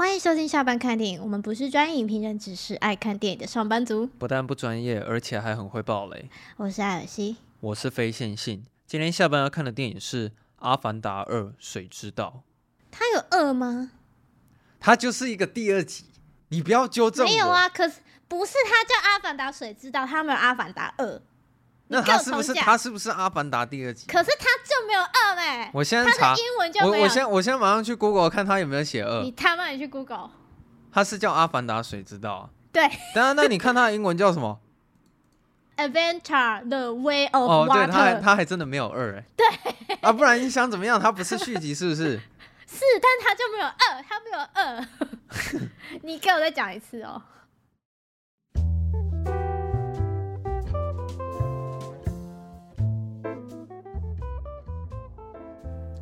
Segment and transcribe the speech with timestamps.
[0.00, 1.20] 欢迎收听下班看电影。
[1.20, 4.06] 我们不是专业影评人，只是爱看电影的上班族。
[4.06, 6.30] 不但不专业，而且还很会爆雷。
[6.56, 8.64] 我是艾尔西，我是非线性。
[8.86, 12.42] 今天下班要看的电影是《阿凡达二：水之道》。
[12.90, 13.90] 它有二吗？
[14.80, 16.06] 它就是一个第二集。
[16.48, 17.30] 你不要纠正我。
[17.30, 17.96] 没有啊，可是
[18.26, 21.06] 不是它叫《阿凡达水之道》，它没有《阿凡达二》。
[21.92, 24.06] 那他是不是他是不是《阿凡达》第二集？
[24.06, 25.70] 可是他就没有二呢。
[25.74, 26.92] 我现在查英文就没有。
[26.92, 29.22] 我我先我先马上去 Google 看他有没有写二。
[29.22, 30.30] 你他妈你去 Google。
[30.92, 32.48] 他是叫《阿凡达水之道》。
[32.72, 32.88] 对。
[33.12, 34.60] 当然，那你看他的英文叫什么？
[35.76, 37.72] Adventure the way of Water。
[37.72, 39.24] 哦，对，他还他还真的没有二哎。
[39.36, 39.96] 对。
[40.00, 41.00] 啊，不然你想怎么样？
[41.00, 42.20] 他不是续集是不是？
[42.70, 44.86] 是，但他就没有二，他没有二。
[46.02, 47.20] 你给我再讲一次哦。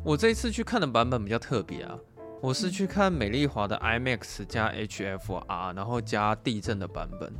[0.09, 1.95] 我这一次去看的版本比较特别啊，
[2.41, 7.31] 我是去看美丽华的 IMAX 加 HFR，然后加地震的版本，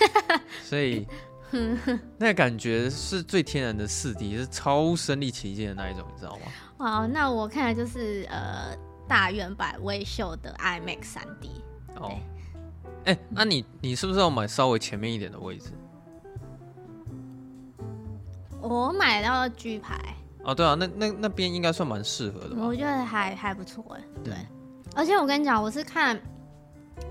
[0.64, 1.06] 所以
[2.16, 6.46] 那感觉是最天然的四 D，是超身临其境的那一种，你知道吗？
[6.78, 8.74] 哇，那我看的就是呃
[9.06, 11.50] 大远百威秀的 IMAX 三 D。
[11.96, 12.18] 哦，
[13.04, 15.70] 哎、欸，那你你是不是要买稍微前面一点的位置？
[18.62, 20.16] 我买到 G 排。
[20.46, 22.64] 哦，对啊，那那那边应该算蛮适合的吧？
[22.64, 24.32] 我觉得还还不错哎，对。
[24.94, 26.16] 而且我跟你讲，我是看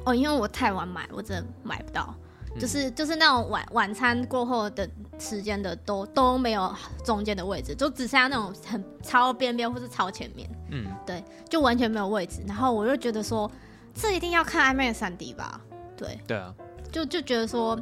[0.06, 2.16] 哦，因为我太晚买，我真的买不到。
[2.54, 10.50] 嗯、就是就是那种晚晚餐过后的时间的都都没有中间的位置，就只剩下那种很超边边或是超前面。
[10.72, 12.42] 嗯，对，就完全没有位置。
[12.48, 13.52] 然后我就觉得说，
[13.94, 15.60] 这一定要看 IMAX 三 D 吧？
[15.98, 16.18] 对。
[16.26, 16.56] 对啊。
[16.90, 17.78] 就就觉得说。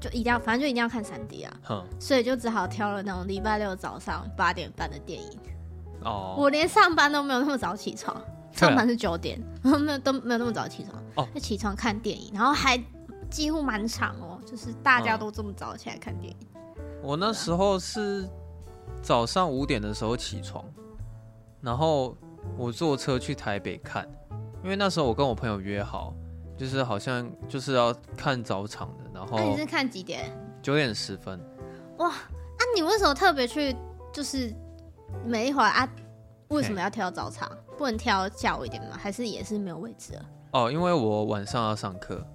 [0.00, 5.38] 就一定要，反正就一定要看三 D 啊，哼所以就只好挑了那种礼拜六早上八点半的电影。
[6.04, 8.20] 哦，我连上班都没有那么早起床，
[8.52, 11.02] 上班是九点，没有、啊、都没有那么早起床。
[11.16, 12.80] 哦，就起床看电影，然后还
[13.28, 16.36] 几乎满场哦，就是大家都这么早起来看电影。
[17.02, 18.28] 我那时候是
[19.02, 20.64] 早上五点的时候起床，
[21.60, 22.16] 然后
[22.56, 24.08] 我坐车去台北看，
[24.62, 26.14] 因为那时候我跟我朋友约好。
[26.58, 30.30] 就是好像就是要看早场的，然后那、啊、你是看几点？
[30.60, 31.40] 九点十分。
[31.98, 32.08] 哇，
[32.58, 33.74] 那、啊、你为什么特别去？
[34.12, 34.52] 就是
[35.24, 35.88] 每一会儿啊？
[36.48, 37.48] 为什么要挑早场？
[37.76, 38.98] 不能挑下午一点吗？
[39.00, 40.26] 还是也是没有位置了？
[40.52, 42.26] 哦，因为我晚上要上课。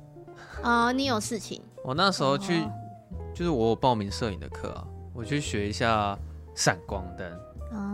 [0.61, 1.61] 哦，你有事情？
[1.83, 2.71] 我那时候去，哦、
[3.33, 6.17] 就是我有报名摄影的课啊，我去学一下
[6.55, 7.27] 闪光灯。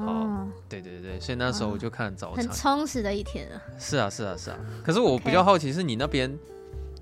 [0.06, 3.62] 哦，对对对，所以那时候我就看早场，很充实的一天啊。
[3.78, 4.58] 是啊，是啊，是啊。
[4.84, 6.38] 可是我比较好奇，是你那边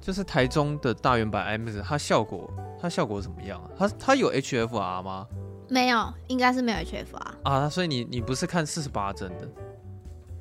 [0.01, 3.69] 就是台中的大远百 IMAX，它效果它效果怎么样啊？
[3.77, 5.27] 它它有 HFR 吗？
[5.69, 7.69] 没有，应该是没有 HFR 啊。
[7.69, 9.47] 所以你你不是看四十八帧的？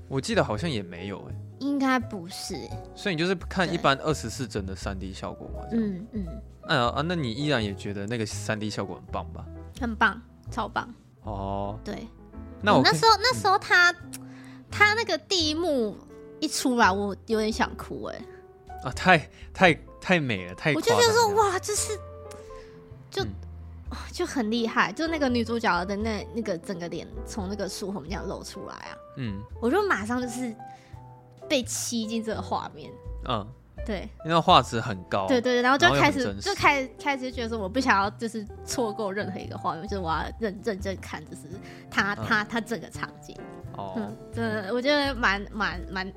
[0.08, 2.54] 我记得好像也没有哎、欸，应该不是。
[2.94, 5.66] 所以你就是看一般二十四帧的三 D 效果吗？
[5.72, 6.26] 嗯嗯。
[6.62, 9.44] 啊啊，那你依然也觉得那个三 D 效果很棒吧？
[9.80, 10.88] 很棒，超棒。
[11.22, 12.06] 哦，对。
[12.66, 14.28] 那我、哦、那时候那时候他、嗯、
[14.70, 15.96] 他那个第一幕
[16.40, 21.96] 一出来，我有点想哭哎、欸，啊太太太美了，太我就觉得说哇，就是
[23.08, 23.30] 就、嗯、
[24.12, 30.52] 就很厉害，就那个女主角的那那个整个脸从那个树后这样露出来啊，嗯，我就马上就是
[31.48, 32.90] 被吸进这个画面，
[33.28, 33.46] 嗯。
[33.86, 41.42] 对，因为画质很高，对对对，然后就开始就开开始觉得说，我不想要就是错过任何一个画面，就是我要认认真看，就是
[41.88, 43.36] 他、嗯、他他整个场景，
[43.76, 46.12] 哦，嗯，真的我觉得蛮蛮蛮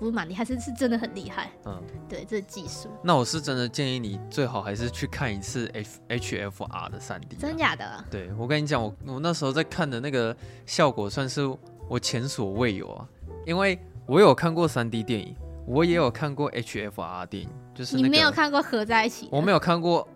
[0.00, 2.88] 不是蛮厉害，是是真的很厉害，嗯，对，这是技术。
[3.04, 8.04] 那我是真的建议你最好还是去看一次 F H F R 的三 D，真假的？
[8.10, 11.42] 对，我跟你讲，我我那时候在看的那个效果算是
[11.88, 13.06] 我前所未有啊，
[13.46, 15.36] 因为我有看过三 D 电影。
[15.66, 19.28] 我也有看过 HFR 电影，就是你没有看过合在一起。
[19.30, 20.06] 我没有看过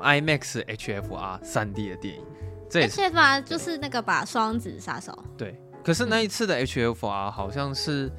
[0.00, 2.24] IMAX HFR 三 D 的电影，
[2.68, 5.16] 这 HFR 就是那个把双子杀手。
[5.36, 8.10] 对，可是那一次的 HFR 好像是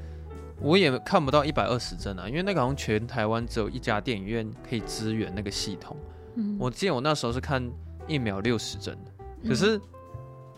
[0.62, 5.96] 我也看不到一百二十帧啊，因为那个好像全台湾只有一家电影院可以支援那个系统。
[6.36, 7.64] 嗯，我记得我那时候是看
[8.08, 9.12] 一秒六十帧的，
[9.48, 9.80] 可是。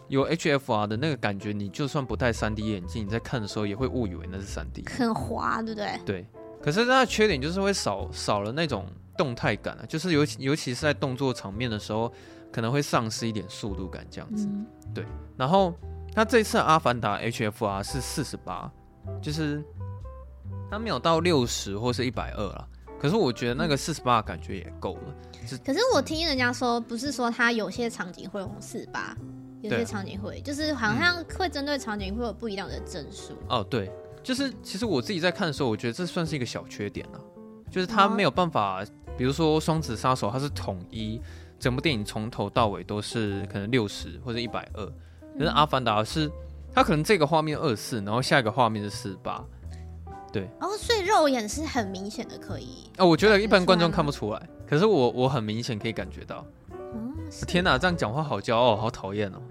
[0.07, 5.99] 有 HFR 的那个感觉，你就算不戴 3D 眼镜，你在看的时候也会误以为那是 3D，很滑，对不对？
[6.05, 6.25] 对。
[6.61, 8.85] 可是它的缺点就是会少少了那种
[9.17, 12.11] 动态感啊，就是尤其尤其是在动作场面的时候，
[12.51, 14.47] 可能会丧失一点速度感这样子。
[14.47, 15.05] 嗯、对。
[15.37, 15.73] 然后
[16.13, 18.71] 它这次《阿凡达》HFR 是四十八，
[19.21, 19.63] 就是
[20.71, 22.67] 它没有到六十或是一百二了。
[22.99, 25.15] 可是我觉得那个四十八感觉也够了。
[25.45, 29.15] 是可是我听人家说，不是说它有些场景会用四十八。
[29.65, 33.33] 有些场景会，就是好像会针对场景会有不一样的帧数。
[33.49, 33.91] 哦，对，
[34.23, 37.19] 就是其实我自己在看的时候，我觉得这算是一个小缺点了，
[37.69, 38.83] 就是他没有办法，
[39.17, 41.19] 比如说《双子杀手》，它是统一
[41.59, 44.85] 整部电影从头到尾都是可能六十或者一百二，
[45.37, 46.29] 可是《阿凡达》是
[46.73, 49.43] 它可能这个画面二四，然后下一个画面是四八，
[50.31, 50.49] 对。
[50.59, 52.91] 哦，所以肉眼是很明显的，可以。
[52.97, 56.45] 哦，我觉得一般观众看不出来，可是我我很明显可以感觉到。
[57.47, 59.41] 天哪，这样讲话好骄傲，好讨厌哦！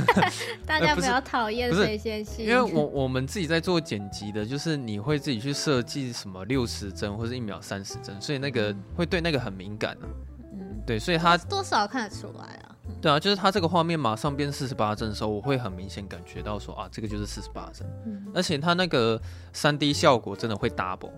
[0.66, 10.06] 大家不要讨厌谁先信，因为我我们自己在做剪辑的，就是你会自己去设计什么六十帧或者一秒三十帧，所以那个会对那个很敏感啊。
[10.52, 12.72] 嗯，对，所以他多少看得出来啊。
[13.02, 17.86] 对啊，就是他这个画面马上变四十八帧的时候，我会很明显感觉到说啊，这个就是四十八帧。
[18.06, 19.20] 嗯，而且他那个
[19.52, 21.10] 三 D 效果真的会 double。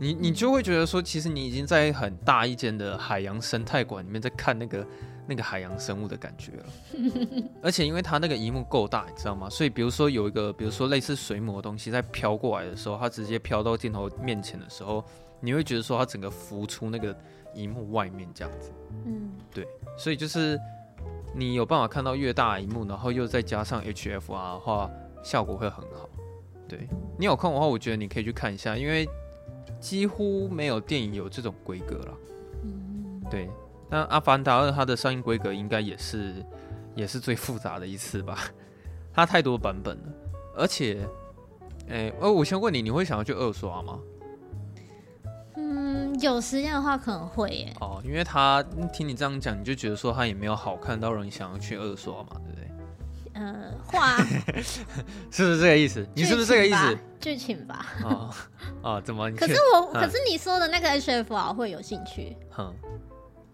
[0.00, 4.86] 你你就会觉得说，其实你已经在很大一间的海洋生态馆里面在看那个
[5.26, 6.64] 那个海洋生物的感觉了，
[7.62, 9.50] 而且因为它那个荧幕够大，你知道吗？
[9.50, 15.04] 所以比如说有一个，比如说类似水母的东西在飘过来的时候，它直接飘到镜头面前的时候，
[15.40, 17.16] 你会觉得说它整个浮出那个
[17.54, 18.70] 荧幕外面这样子。
[19.04, 19.66] 嗯，对，
[19.98, 20.56] 所以就是
[21.34, 24.88] 你有办法看到越大荧幕，然后又再加上 HFR 的话，
[25.24, 26.08] 效果会很好。
[26.68, 29.08] 对，你有空的话，我觉得你可以去看一下，因为。
[29.80, 32.14] 几乎没有电影有这种规格了，
[32.64, 33.48] 嗯，对。
[33.90, 36.44] 那《阿凡达二》它的上映规格应该也是
[36.94, 38.38] 也是最复杂的一次吧？
[39.14, 40.02] 它太多版本了，
[40.56, 40.98] 而且，
[41.88, 43.98] 哎，哦，我先问你，你会想要去二刷吗？
[45.56, 47.72] 嗯，有时间的话可能会耶。
[47.80, 48.62] 哦，因为他
[48.92, 52.67] 听你这样讲，你就觉得说他也没有好看到让你想要去二刷嘛，对不对？
[53.38, 54.16] 呃，话
[55.30, 56.04] 是不是这个意思？
[56.14, 56.98] 你是不是这个意思？
[57.20, 57.86] 剧情吧。
[58.02, 58.34] 哦
[58.82, 59.30] 哦，怎么？
[59.32, 62.36] 可是我，可是你说的那个 HFR 会有兴趣。
[62.50, 62.74] 哼，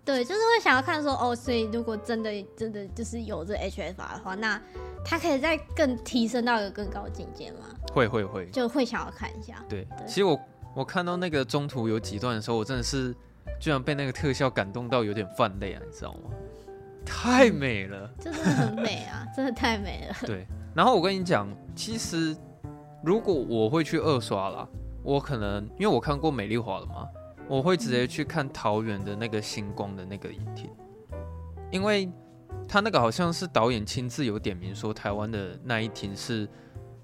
[0.04, 4.58] 对，就是会想要看说哦，所以如果真的真的就是有这 HFR 的话，那
[5.04, 7.58] 它可以再更提升到一个更高境界吗？
[7.92, 9.62] 会会会，就会想要看一下。
[9.68, 10.40] 对，对其实我
[10.74, 13.14] 我看到那个中途有几段的时候，我真的是
[13.60, 16.30] 居然被那个特效感动到有点泛泪啊，你知道吗？
[17.04, 20.16] 太美了，真的很美啊，真的太美了。
[20.26, 22.36] 对，然后我跟你讲，其实
[23.02, 24.68] 如果我会去二刷啦，
[25.02, 27.06] 我可能因为我看过美丽华了嘛，
[27.48, 30.70] 我会直接去看桃园的那个星光的那个影厅，
[31.70, 32.10] 因为
[32.66, 36.48] 他那个好像是导演亲自有点名说，台湾的那一厅是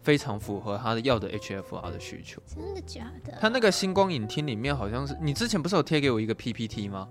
[0.03, 2.41] 非常符合他的要的 HFR 的需求。
[2.47, 3.33] 真的假的？
[3.39, 7.07] 他那个星光影厅里面好像是，你之前不是有贴给我一个 PPT 吗？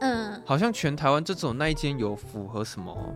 [0.00, 3.14] 嗯，好像全台湾就只有那一间有符合什么，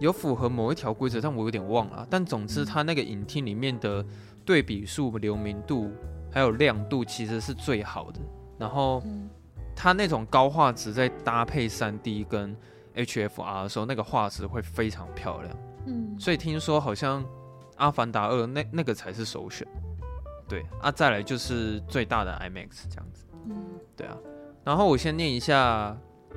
[0.00, 2.06] 有符合某一条规则，但我有点忘了。
[2.08, 4.04] 但总之，它那个影厅里面的
[4.44, 5.90] 对比数、流明度
[6.30, 8.20] 还有亮度其实是最好的。
[8.58, 9.02] 然后，
[9.74, 12.56] 它那种高画质在搭配三 D 跟
[12.94, 15.56] HFR 的时候，那个画质会非常漂亮。
[15.86, 17.24] 嗯，所以听说好像
[17.76, 19.66] 《阿凡达二》那那个才是首选。
[20.48, 23.26] 对啊，再来就是最大的 IMAX 这样子。
[23.46, 23.56] 嗯，
[23.96, 24.16] 对啊。
[24.68, 25.96] 然后我先念一下《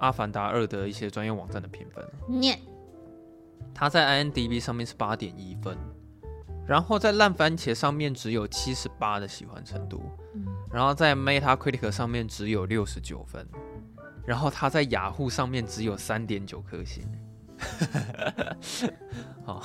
[0.00, 2.04] 阿凡达二》的一些专业网站的评分。
[2.26, 2.58] 念，
[3.72, 5.78] 它在 IMDB 上面是八点一分，
[6.66, 10.02] 然后在烂番茄上面只有七十八的喜欢程度，
[10.34, 13.46] 嗯、然后在 Metacritic 上面只有六十九分，
[14.26, 17.06] 然后它在雅虎上面只有三点九颗星。
[19.46, 19.62] 好，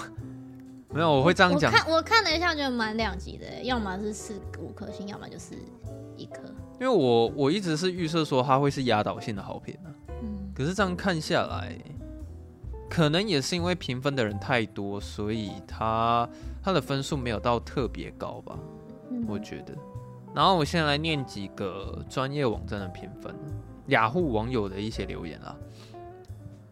[0.89, 1.71] 没有，我会这样讲。
[1.71, 5.55] 我看我看了一下，觉得蛮两极的，要么是四五颗星，要么就是
[6.15, 6.43] 一颗。
[6.79, 9.87] 因为我我一直是预设说它会是压倒性的好评啊，
[10.21, 11.73] 嗯，可是这样看下来，
[12.89, 16.27] 可能也是因为评分的人太多，所以它
[16.61, 18.59] 它的分数没有到特别高吧，
[19.09, 19.73] 嗯，我觉得。
[20.33, 23.33] 然后我先来念几个专业网站的评分，
[23.87, 25.55] 雅虎网友的一些留言啊，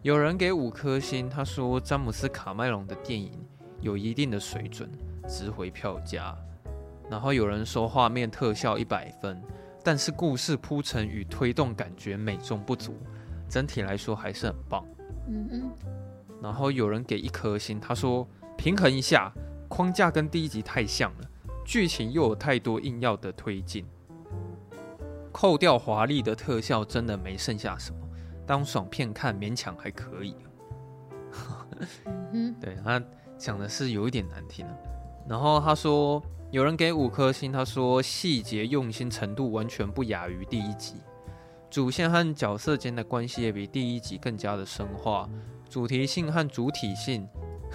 [0.02, 3.32] 有人给五颗星，他说詹姆斯卡麦隆的电影
[3.80, 4.92] 有一定的水准，
[5.30, 6.36] 值回票价。
[7.10, 9.42] 然后有人说画面特效一百分。
[9.84, 12.96] 但是故事铺陈与推动感觉美中不足，
[13.50, 14.86] 整体来说还是很棒。
[15.28, 15.72] 嗯嗯。
[16.42, 18.26] 然后有人给一颗星，他说
[18.58, 19.32] 平衡一下，
[19.68, 21.30] 框架跟第一集太像了，
[21.66, 23.86] 剧情又有太多硬要的推进，
[25.34, 27.98] 扣掉华丽的特效，真的没剩下什么。
[28.46, 30.36] 当爽片看勉强还可以。
[32.32, 33.04] 嗯， 对，他
[33.38, 34.66] 讲的是有一点难听。
[35.28, 36.24] 然后他说。
[36.54, 40.94] 有人给五颗星，他说细节用心程度完全不亚于第一集，
[41.68, 45.28] 主线和角色间的关系也比第一集更加的深化，
[45.68, 47.28] 主题性和主体性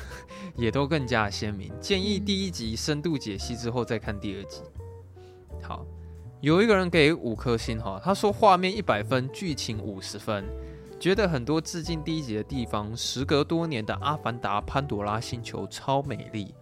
[0.54, 1.73] 也都更加鲜明。
[1.80, 4.62] 建议第一集深度解析之后再看第二集。
[5.61, 5.85] 好，
[6.40, 10.44] 有一个人给五颗星哈，他说画面一百分，剧情五十分，
[11.00, 16.54] 觉得很多致敬第一集的地方，时隔多年的阿凡达潘多拉星球超美丽。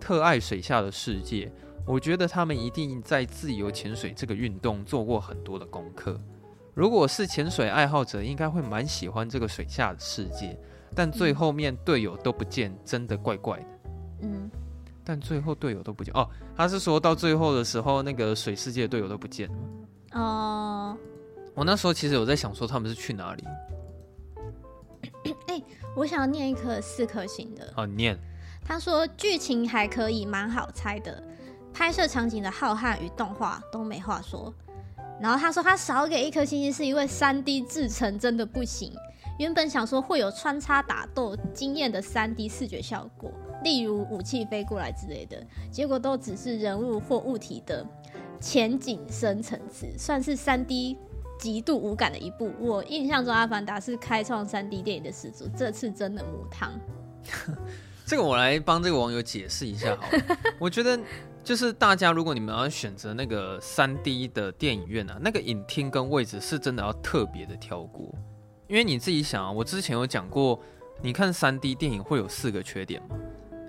[0.00, 1.52] 特爱水下的世界，
[1.86, 6.18] 我觉得他们一定在自由潜水这个运动做过很多的功课。
[6.74, 10.58] 如果是潜水爱好者，应该会蛮喜欢这个水下的世界。
[10.92, 13.66] 但最后面队友都不见，真的怪怪的。
[14.22, 14.50] 嗯，
[15.04, 20.20] 但最后队友都不见哦，他是说到最后的时候，那个水世界的队友都不见了。
[20.20, 20.96] 哦，
[21.54, 23.44] 我那时候其实有在想说他们是去哪里。
[25.46, 25.64] 哎、欸，
[25.94, 27.72] 我想要念一颗四颗星的。
[27.76, 28.18] 哦，念。
[28.70, 31.20] 他说剧情还可以，蛮好猜的，
[31.74, 34.54] 拍摄场景的浩瀚与动画都没话说。
[35.20, 38.92] 然后他说他少给一颗星星，是因为三 D 制程真的不行。
[39.40, 43.32] 原本想说会有穿插打斗惊艳的三 D 视觉效果，
[43.64, 47.84] 例如武器飞过来之类的，结果都只是人物或物体的
[48.40, 50.96] 前景深层次，算是三 D
[51.40, 52.52] 极度无感的一部。
[52.60, 56.70] 我印象中《阿凡达》是开创三 D 电影的始祖，这次真的母汤。
[58.10, 60.98] 这个我来帮这个网友解释一下好了， 我觉得
[61.44, 68.12] 就是大家如果你们要选择那个三 D 的电影院啊，那个影厅跟位置是真的要特别的挑过。
[68.66, 70.60] 因为你自己想啊，我之前有讲过，
[71.00, 73.14] 你看三 D 电影会有四个缺点嘛。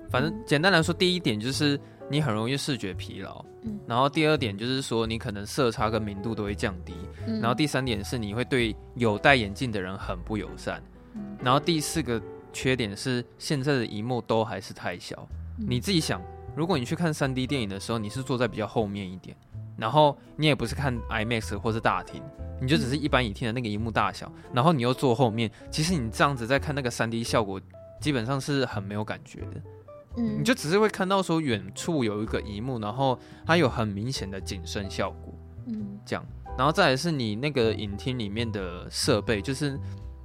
[0.10, 1.80] 反正简单来说，第一点就是
[2.10, 6.96] 你很容易视觉疲劳，嗯，然后第二点就是说你可能色差跟明度都会降低，
[7.28, 10.82] 嗯，然后第三点是你会对有戴眼镜的人很不友善，
[11.14, 12.20] 嗯，然后第四个
[12.52, 15.28] 缺点是现在的荧幕都还是太小。
[15.58, 16.22] 你自己想，
[16.56, 19.36] 如果你去看三 D 电影的时候，你是坐在比较后面一点，
[19.78, 22.22] 然后你也不是看 IMAX 或是大厅。
[22.60, 27.60] 你就只是一般影厅的那个荧幕大小，然后你又坐后面，其实你这样子在看那个 3D 效果，
[28.00, 29.62] 基本上是很没有感觉的。
[30.18, 33.18] 嗯，你就只是会看到说远处有一个荧幕，然后
[33.48, 35.34] 它有很明显的景深效果，
[35.66, 36.24] 嗯，这样，
[36.56, 39.80] 然后再来是你那个影厅里面的设备，就是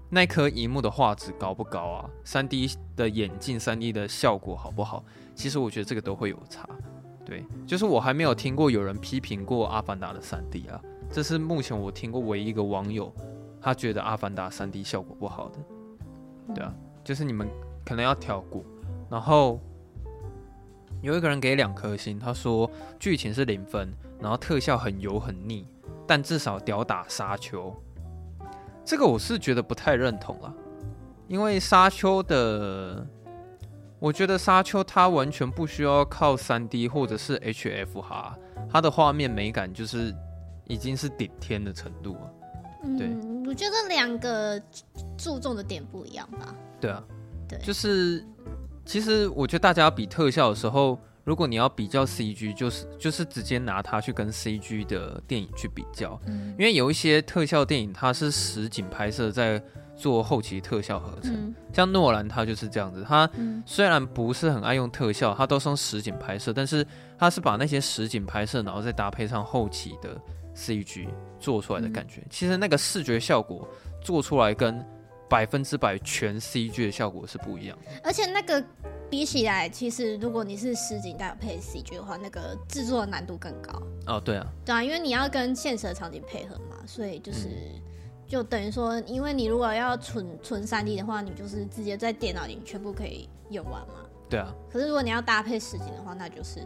[0.09, 5.05] 那颗荧幕的画质高不高啊？3D 的眼镜，3D 的效果好不好？
[5.35, 6.69] 其实我觉得这个都会有差。
[7.25, 10.81] 对，就是我还没有听过有人批评过《阿凡达》的 3D 啊。
[11.11, 13.13] 这是目前我听过唯一一个网友，
[13.61, 15.59] 他觉得《阿凡达》3D 效果不好的，
[16.55, 16.73] 对啊，
[17.03, 17.49] 就是你们
[17.85, 18.65] 可能要跳过。
[19.11, 19.61] 然后
[21.03, 25.67] 有一个人给两颗星，他说剧情是零分，然后特效很油很腻，
[26.07, 27.75] 但至少屌打沙丘。
[28.87, 30.55] 这个我是觉得不太认同了，
[31.29, 33.07] 因为沙丘的，
[33.99, 38.39] 我觉得沙丘它完全不需要靠三 D 或者是 HF 哈，
[38.71, 40.15] 它的画面美感就是。
[40.69, 42.33] 已经是顶天的程度了。
[42.99, 44.61] 对，嗯，我觉得两个
[45.17, 46.53] 注重的点不一样吧。
[46.81, 47.01] 对啊，
[47.49, 48.27] 对，就是
[48.85, 59.61] 其实我觉得大家比特效的时候，如果你要比较 CG，就是就是直接拿它去跟 CG 的电影去比较，嗯，因为有一些特效电影它是实景拍摄在
[59.97, 63.29] 做后期特效合成，嗯，像诺兰他就是这样子，他
[63.67, 66.87] 虽然不是很爱用特效，他都是用实景拍摄，但是
[67.19, 70.17] 他是把那些实景拍摄，然后再搭配上后期的。
[70.59, 71.07] CG
[71.39, 73.69] 做出来的感觉，嗯，其实那个视觉效果
[74.01, 74.83] 做出来跟
[75.29, 77.91] 百分之百全 CG 的效果是不一样的。
[78.03, 78.63] 而且那个
[79.11, 83.83] 比起来，其实如果你是实景搭配 CG 的话，那个制作的难度更高。
[84.07, 87.83] 哦，对啊，对啊，因为你要跟现实的场景配合嘛，所以就是、嗯、
[88.29, 93.95] 就等于说，因为你如果要存存 3D 的话，你就是直接在电脑里全部可以用完嘛。
[94.29, 94.55] 对啊。
[94.71, 96.61] 可是如果你要搭配实景的话，那就是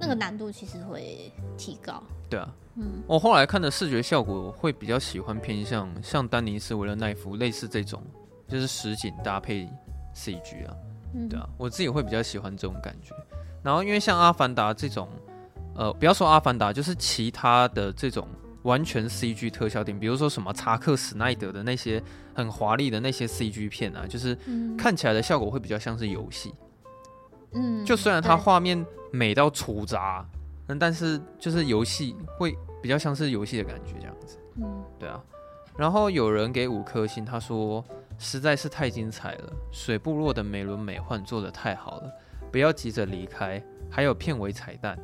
[0.00, 2.02] 那个难度其实会提高。
[2.28, 2.54] 对啊。
[2.76, 8.02] 嗯，我后来看的视觉效果会比较喜欢偏向像丹尼斯维勒奈夫类似这种，
[8.46, 9.68] 就是实景搭配
[10.14, 10.74] CG 啊，
[11.28, 13.14] 对啊，我自己会比较喜欢这种感觉。
[13.62, 15.08] 然后因为像阿凡达这种，
[15.74, 18.26] 呃，不要说阿凡达，就是其他的这种
[18.62, 24.38] 完全 CG 特效电影，比如说什么查克史奈德的那些很华丽的那些 CG 片啊，就是
[24.78, 26.54] 看起来的效果会比较像是游戏。
[27.52, 30.24] 嗯，就虽然它画面美到出渣。
[30.78, 35.22] 但是就是游戏会比较像是游戏的感觉这样子，嗯，对啊。
[35.76, 37.82] 然后有人给五颗星，他说
[38.18, 42.12] 实在是太精彩了，水部落的美轮美奂做的太好了，
[42.52, 43.62] 不要急着离开。
[43.90, 44.98] 还有片尾彩蛋，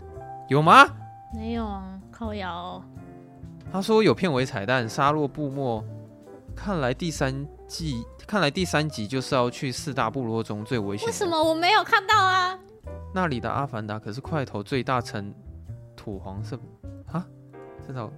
[0.49, 0.87] 有吗？
[1.35, 2.83] 没有啊，靠摇。
[3.73, 5.85] 他说有片尾彩蛋，沙洛布莫。
[6.55, 11.07] 看来第三季，看来第三集就是要去四大部落中最危险。
[11.07, 12.59] 为什么我没有看到啊？
[13.15, 15.35] 那里的阿凡达可是块头最大成。
[16.07, 16.57] 土黄色
[17.11, 17.27] 啊，
[17.85, 18.13] 这种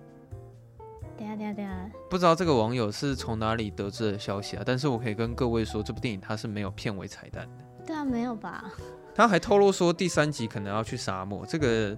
[1.17, 4.63] 等下等下等下，不知道这个网友是从哪里得知的消息啊？
[4.67, 7.65] 但是我可以跟各位说，这部电影它是没有片尾彩蛋的。
[7.87, 8.71] 对啊，没有吧？
[9.15, 11.97] 他还透露说第三集可能要去沙漠，这个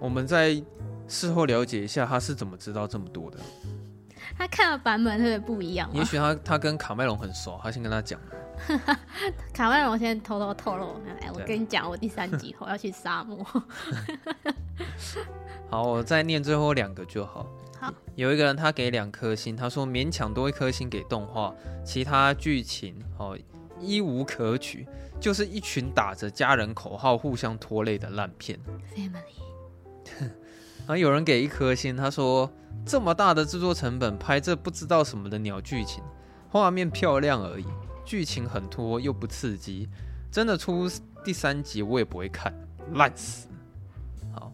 [0.00, 0.64] 我们在
[1.06, 3.38] 事后了解一下，他是怎么知道这么多的？
[4.38, 5.90] 他看的版本特别不一样。
[5.92, 8.20] 也许他他跟卡麦隆很熟，他先跟他讲。
[9.52, 13.44] 卡麦隆先偷偷透露，哎，我跟你讲，我第三集后要去沙漠。
[15.70, 17.46] 好，我再念最后两个就好。
[17.78, 23.36] 好，有一个人他给两颗星，他说勉强多一颗星给动画，其他剧情哦
[23.78, 24.86] 一无可取，
[25.20, 28.58] 就是一群打着家人口号互相拖累的烂片。
[28.94, 29.36] Family。
[30.86, 32.48] 然后有人给一颗星，他说
[32.84, 36.00] 这么大的制作成本拍这不知道什么的鸟剧情，
[36.48, 37.66] 画面漂亮而已。
[38.04, 39.88] 剧情很拖又不刺激，
[40.30, 40.88] 真的出
[41.24, 42.54] 第三集我也不会看，
[42.92, 43.48] 烂死。
[44.32, 44.52] 好，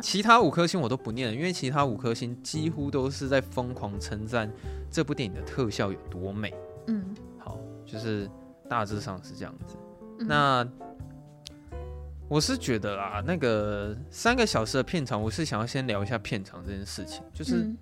[0.00, 4.48] 其他五颗星我都不念了，因为其他五颗星几乎都是在疯狂称赞
[4.88, 6.54] 这部电影的特效有多美。
[6.86, 7.04] 嗯，
[7.38, 8.30] 好，就是
[8.70, 9.74] 大致上是这样子。
[10.20, 10.68] 嗯、那
[12.28, 17.56] 我是觉得啦，那个三个小时的片场，我是想要先聊一下片场这件事情，就是。
[17.56, 17.76] 嗯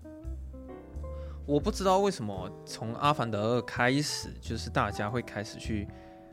[1.46, 5.86] 我不知道为什么从《阿凡达二》开始，就是大家会开始去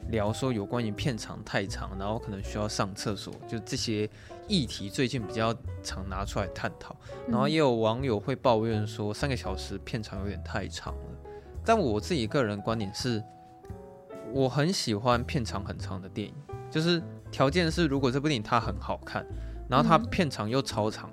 [0.07, 4.09] 聊说有关于片场太长，然后可能需要上厕所，就这些
[4.47, 5.53] 议题最近比较
[5.83, 6.95] 常拿出来探讨。
[7.27, 11.29] 然后也有网友会抱怨说三个小时片场有点太长了。
[11.65, 13.21] 但我自己个人观点是，
[14.31, 16.33] 我很喜欢片长很长的电影，
[16.69, 19.25] 就是条件是如果这部电影它很好看，
[19.69, 21.09] 然后它片长又超长，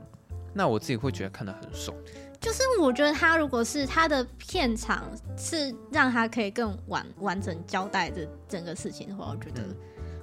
[0.53, 1.97] 那我自己会觉得看得很爽。
[2.41, 5.05] 就是我觉得它如果是它的片场
[5.37, 9.63] 是让它可以更完完整交代这整个事情的话，我觉得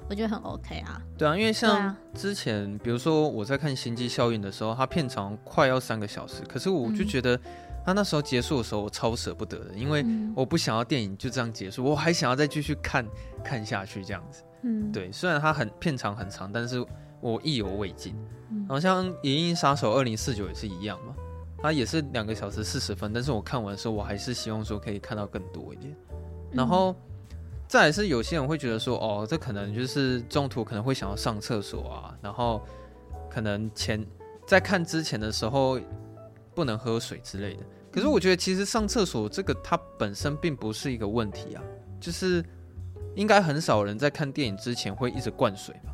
[0.10, 1.02] 我觉得很 OK 啊。
[1.18, 7.38] 对啊，因为像之前，比如说我在看《星际效应》的时候，它片长快要三个小时，可是我就觉得
[7.86, 13.06] 他那时候结束的时候，我超舍不得的，因为我不想要电影就这样结束，我还想要再继续看
[13.44, 14.42] 看下去这样子。
[14.66, 16.84] 嗯，对，虽然它很片长很长，但是
[17.22, 18.16] 我意犹未尽。
[18.50, 21.16] 然后像《银翼杀手二零四九》也是一样嘛。
[21.62, 25.96] 它也是两个小时四十分，但是我看完的时候，我还是希望说可以看到更多一点。
[26.52, 26.96] 然后，
[27.68, 32.64] 再来是有些人会觉得说，哦，这可能就是中途可能会想要上厕所啊，然后
[33.32, 34.06] 可能前
[34.46, 35.80] 在看之前的时候
[36.54, 37.64] 不能喝水之类的。
[37.92, 41.64] 可是我觉得其实上厕所这个它本身并不是一个问题啊，
[42.00, 42.46] 就是
[43.16, 45.92] 应该很少人在看电影之前会一直灌水吧。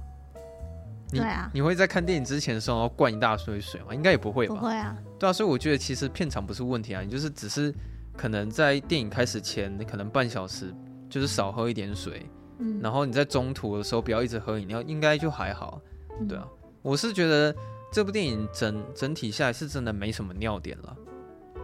[1.11, 3.93] 你对啊，你会在看电影之前的时候灌一大堆水吗？
[3.93, 4.55] 应该也不会吧。
[4.55, 4.97] 不会啊。
[5.19, 7.73] 对啊，所以我觉得其实片场不是问题啊，你就是只是
[8.15, 10.73] 可能在电影开始前，你可能半小时
[11.09, 12.25] 就是少喝一点水，
[12.59, 15.81] 嗯，然后你在中途的时候不要一直喝饮料，应该就还好。
[16.19, 16.47] 嗯、对啊，
[16.81, 17.53] 我是觉得
[17.91, 20.95] 这部电影整整体下来是真的没什么尿点了，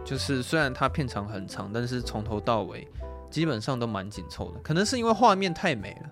[0.04, 2.86] 就是虽然它片长很长，但是从头到尾
[3.30, 6.10] 基本上都蛮紧凑的，可能是因为画面太美了，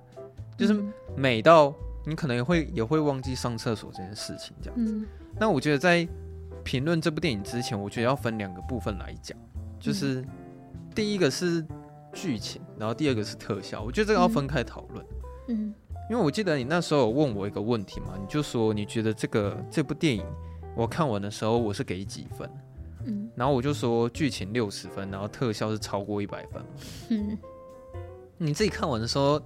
[0.57, 0.83] 就是
[1.17, 1.75] 美到。
[2.09, 4.93] 你可能也会也会忘记上厕所这件事情，这样子。
[4.93, 5.05] 嗯。
[5.41, 6.07] 那我觉得在
[6.63, 9.37] 评论这部电影之前，我觉得要分两个部分来讲，
[9.81, 10.25] 就是
[10.95, 11.67] 第一个是
[12.13, 13.83] 剧情，然后第二个是特效。
[13.83, 15.05] 我觉得这个要分开讨论。
[15.49, 15.75] 嗯。
[16.09, 20.25] 因为我记得你那时候有问我一个问题嘛，你就说你觉得这个这部电影
[20.77, 22.49] 我看完的时候我是给几分？
[23.07, 23.31] 嗯。
[23.35, 26.63] 然后我就说剧情六十分，然后特效是超过一百分。
[27.09, 27.39] 嗯。
[28.37, 29.41] 你自己看完的时候。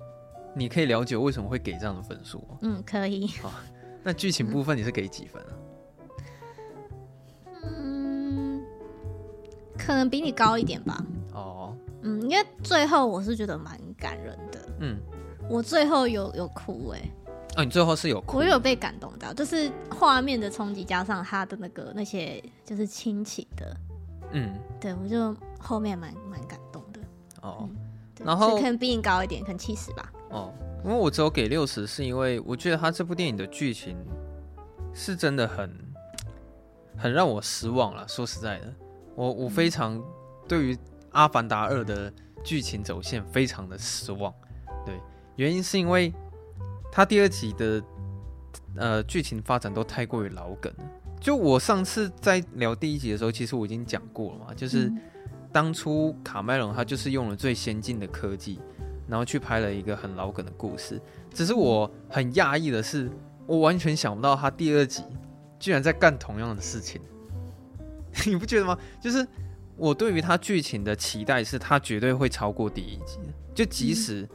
[0.53, 2.59] 你可以了解为什么会给这样的分数吗？
[2.63, 3.29] 嗯，可以。
[3.41, 3.53] 好，
[4.03, 5.53] 那剧情部分你是给几分啊？
[7.63, 8.61] 嗯，
[9.79, 11.07] 可能比你高一点吧。
[11.33, 11.77] 哦。
[12.03, 14.59] 嗯，因为最后我是觉得蛮感人的。
[14.81, 14.99] 嗯。
[15.49, 17.13] 我最后有有哭哎、欸。
[17.57, 18.39] 哦，你最后是有哭？
[18.39, 23.77] 我有被感动到，就是画面的冲击加上他的那个那些就是亲情的。
[24.33, 24.55] 嗯。
[24.81, 27.01] 对，我就后面蛮蛮感动的。
[27.43, 27.69] 哦。
[27.69, 27.77] 嗯、
[28.25, 30.13] 然后可能比你高一点，可能七十吧。
[30.31, 33.97] 哦，因为我只有给六十，是因为我觉得他这部电影的剧情
[34.95, 35.77] 是真的很
[36.97, 38.07] 很让我失望了。
[38.07, 38.73] 说实在的，
[39.17, 40.01] 我我非常
[40.47, 40.75] 对于
[41.11, 42.13] 《阿凡达二》的
[42.45, 44.33] 剧情走线非常的失望。
[44.87, 44.95] 对，
[45.35, 46.15] 原因是因为
[46.91, 47.83] 他第二集的
[48.77, 50.85] 呃剧情发展都太过于老梗了。
[51.21, 54.93] 就我上次在聊第一集的时候，其实我已经讲过了嘛，就是
[55.53, 58.59] 当初卡麦隆他就是用了最先进的科技。
[59.09, 61.01] 然后去拍了一个很老梗的故事，
[61.35, 63.11] 只是我很讶异的是，
[63.45, 65.03] 我完全想不到他第二集
[65.59, 67.01] 居然在干同样的事情，
[68.25, 68.79] 你不觉得吗？
[69.03, 69.27] 就是
[69.77, 73.19] 我对于他剧情的期待是，他绝对会超过第一集，
[73.53, 74.29] 就即使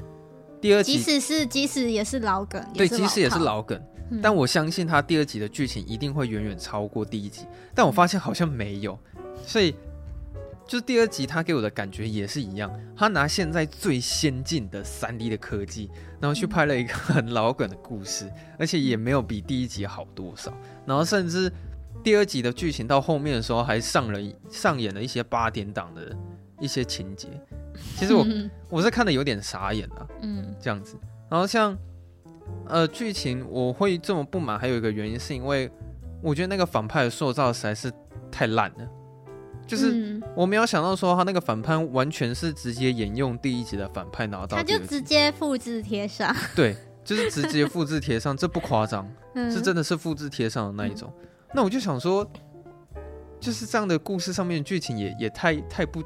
[0.66, 8.98] 第二集，即使是即使也是老梗，对，即使也是老梗，嗯，但我相信他第二集的剧情一定会远远超过第一集，但我发现好像没有，
[9.46, 9.76] 所以。
[10.68, 12.74] 就是第二集，他给我的感觉也是一样。
[12.98, 20.52] 他拿现在最先进的三 D 的科技，然后去拍了一个很老梗的故事，而且也没有比第一集好多少。
[20.84, 21.54] 然后甚至
[22.04, 26.18] 第二集的剧情到后面的时候，还上了上演了一些八点档的
[26.60, 27.30] 一些情节。
[27.96, 30.98] 其实我、嗯、我是看的有点傻眼了，嗯，这样子。
[31.30, 31.78] 然后像
[32.68, 35.70] 呃剧情我会这么不满，还有一个原因是因为
[36.22, 37.92] 我觉得那个反派的塑造实在是
[38.32, 38.88] 太烂了。
[39.68, 46.32] 就是我没有想到说他那个反派完全是直接沿用第一集的反派拿到，他就直接复制贴上。
[46.56, 49.10] 对，就是直接复制贴上，这不夸张，
[49.52, 51.12] 是真的是复制贴上的那一种。
[51.52, 52.24] 那我就想说，
[53.40, 56.04] 就是这样的故事上面剧情也也太太不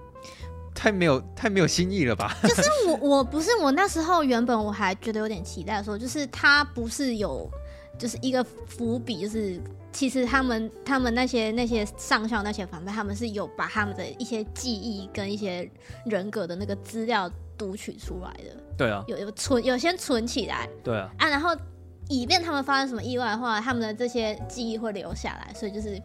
[0.79, 2.37] 太没有太没有新意了吧？
[2.47, 7.49] 就是我我不是我那时候原本我还觉得有点期待说，就是他不是有
[7.97, 9.59] 就是一个伏笔，就是。
[9.91, 15.67] 其实他们他们那些那些上校那些反派，他们是有把他们的一些记忆跟一些
[16.05, 18.55] 人格的那个资料读取出来的。
[18.77, 20.69] 对啊，有有存有先存起来。
[20.83, 21.09] 对啊。
[21.17, 21.49] 啊，然后
[22.07, 25.99] 以便他们发生什么意外的话，他们的这些记忆会留下来，所以就是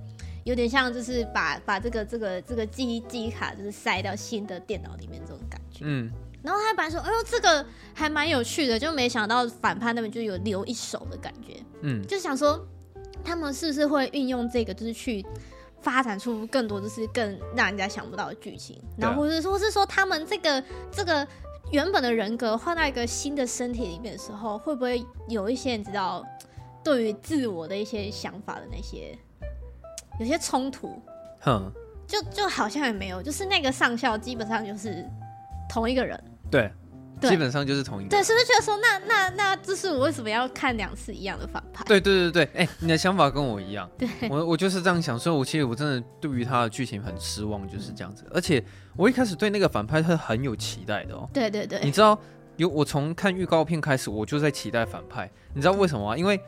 [0.45, 5.81] 有点像就是把把这个这个这个记忆记忆卡就是塞到新的电脑里面这种感觉。
[5.83, 6.11] 嗯。
[6.43, 11.57] 然后他本来说，哎呦，这个还蛮有趣的，就没想到反派那边就有留一手的感觉。
[11.83, 12.07] 嗯。
[12.07, 12.67] 就想说。
[13.27, 15.25] 他们是不是会运用这个，就是去
[15.81, 18.79] 发展出更多，就是更让人家想不到的剧情？
[18.99, 21.27] 然后或者说是说，他们这个这个
[21.73, 26.23] 原本的人格换到一个新的身体里面的时候，会不会有一些你知道，
[26.83, 29.17] 对于自我的一些想法的那些
[30.19, 31.01] 有些冲突？
[31.41, 31.71] 哼，
[32.07, 35.05] 就就好像也没有，就是那个上校基本上就是
[35.69, 36.23] 同一个人。
[36.51, 36.71] 对。
[37.23, 38.11] 基本上就是同一个人。
[38.11, 41.83] 对，是不是觉得说，那那那，这是我为什么要看两次一样的反派？
[41.85, 43.89] 对对对对，哎、欸，你的想法跟我一样。
[43.97, 48.27] 对，我我就是这样想，所以我其实我真的对于他的剧情很失望，就是这样子。
[48.31, 48.63] 而且
[48.95, 51.27] 我一开始对那个反派是很有期待的哦。
[51.33, 51.81] 对对对。
[51.83, 52.19] 你知道，
[52.57, 55.31] 有我从看预告片开始，我就在期待反派。
[55.55, 56.19] 你知道为什么吗？
[56.19, 56.37] 因为《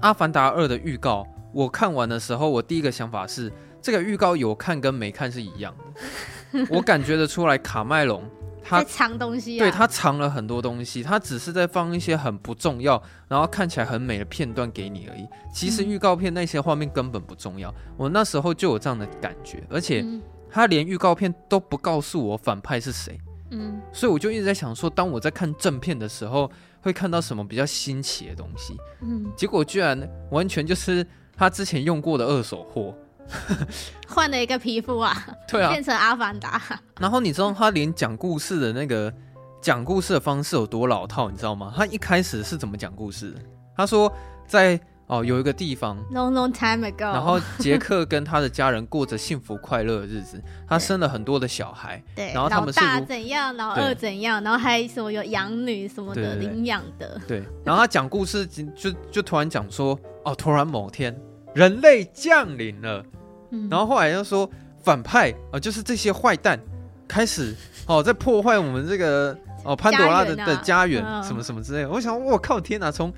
[0.00, 1.24] 阿凡达二》的预告，
[1.56, 6.66] 我看完的时候，我第一个想法是，这个预告有看跟没看是一样的。
[6.68, 8.22] 我感觉得出来，卡麦隆。
[8.62, 15.26] 他藏东西、啊，对，他藏了很多东西，他只是在放一些很不重要，然后看起来很美的片段给你而已。
[15.50, 20.04] 其实预告片那些画面根本不重要，我那时候就有这样的感觉，而且
[20.50, 23.18] 他连预告片都不告诉我反派是谁，
[23.52, 26.50] 嗯，所以我就一直在想说，当我在看正片的时候，
[26.82, 29.96] 会看到什么比较新奇的东西，嗯，结果居然
[30.32, 32.94] 完全就是他之前用过的二手货。
[34.06, 36.62] 换了一个皮肤啊，对啊，变成阿凡达。
[37.00, 39.12] 然后你知道他连讲故事的那个
[39.60, 41.72] 讲故事的方式有多老套，你知道吗？
[41.76, 43.40] 他一开始是怎么讲故事的？
[43.76, 44.10] 他说
[44.46, 57.42] 在哦有一个地方，long long time ago，然后杰克跟他的家人过着幸福快乐的日子， 他生了很多的小孩，对，然后他们是老大怎样，老二怎样，然后还什么有养女什么的领养的，对。
[57.64, 61.16] 然后他讲故事就就，就突然讲说，哦，突然某天
[61.56, 63.02] 人类降临了。
[63.70, 64.48] 然后后来又说
[64.82, 66.60] 反派啊、呃，就是这些坏蛋
[67.08, 67.54] 开始
[67.86, 71.88] 哦，在破坏我们这个哦潘朵拉的的家园什么什么之类的。
[71.88, 72.90] 我想，我靠，天哪！
[72.90, 73.10] 从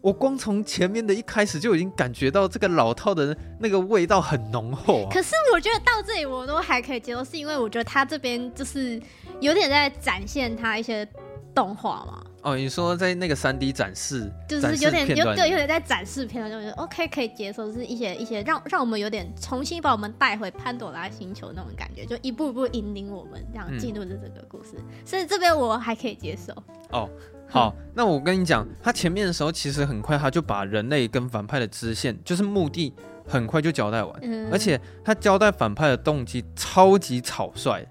[0.00, 5.10] 我光从前面的一开始就已经感觉到这个老套的那个味道很浓厚啊。
[5.12, 9.00] 可是我觉得到这里我都还可以接受，是因为我觉得他这边就是
[9.40, 11.08] 有点在展现他一些
[11.54, 12.22] 动画嘛。
[12.44, 26.52] 哦，你说在那个三 D 展示，就是有点有对，有点在展示片段，就觉得 OK 可以接受，就是一些一些让让我们有点重新把我们带回潘朵拉星球那种感觉，就一步一步引领我们这样进入了这个故事，嗯、所以这边我还可以接受。
[26.90, 27.08] 哦，
[27.48, 32.92] 好，嗯、那我跟你讲，他前面的时候其实很快他就把人类跟反派的支线，就是目的
[33.26, 37.82] 很快就交代完，嗯、而且他交代反派的动机超级草率，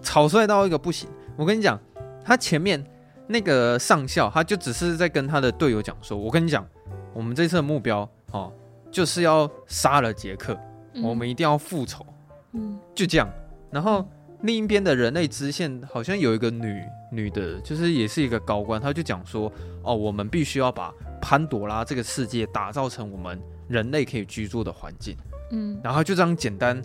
[0.00, 1.06] 草率到一个不行。
[1.36, 1.78] 我跟你讲，
[2.24, 2.82] 他前面。
[3.28, 6.66] 那个上校，他就只是在跟他的队友讲说：“我跟你讲，
[7.12, 8.52] 我们这次的目标哦，
[8.90, 10.58] 就是要杀了杰克，
[10.94, 12.04] 嗯、我们一定要复仇。”
[12.52, 13.28] 嗯，就这样。
[13.70, 14.08] 然后
[14.40, 19.52] 另一边的人类支线好像有一个女女的，就是也是一个高官，他就讲说
[19.84, 23.38] ：“哦，我们必须要把潘朵拉这个世界打造成我们
[23.68, 25.14] 人类可以居住的环境。”
[25.52, 26.80] 嗯，然后就这样简单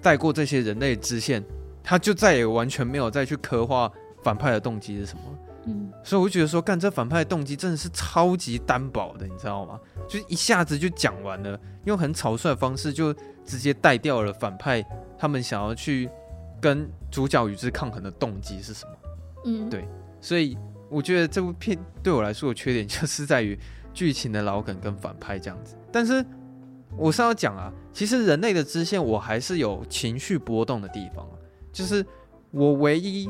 [0.00, 1.44] 带过这些人类支线，
[1.82, 3.90] 他就再也完全没有再去刻画
[4.22, 5.22] 反派的动机是什么。
[5.68, 9.78] 嗯，所以我就觉得说，干这反派的动机真的是超级单薄的，你知道吗？
[10.08, 13.12] 就一下子就讲完了，用很草率的方式就
[13.44, 14.82] 直接带掉了反派
[15.18, 16.08] 他们想要去
[16.58, 18.92] 跟主角与之抗衡的动机是什么？
[19.44, 19.86] 嗯，对，
[20.22, 20.56] 所以
[20.88, 23.58] 我觉得这部片对我来说的缺点就是在于
[23.92, 25.76] 剧情的老梗跟反派这样子。
[25.92, 26.24] 但是
[26.96, 31.28] 我是要讲啊，其实人类的支线我还是有情绪波动的地方，
[31.70, 32.02] 就是
[32.52, 33.28] 我唯一。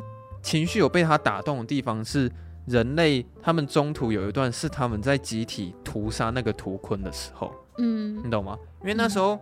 [0.48, 2.32] 情绪有被他打动的地方是
[2.64, 8.58] 人类，他们中途有一段是他们在集体屠杀那个图坤的时候，嗯，你懂吗？
[8.80, 9.38] 因为那时候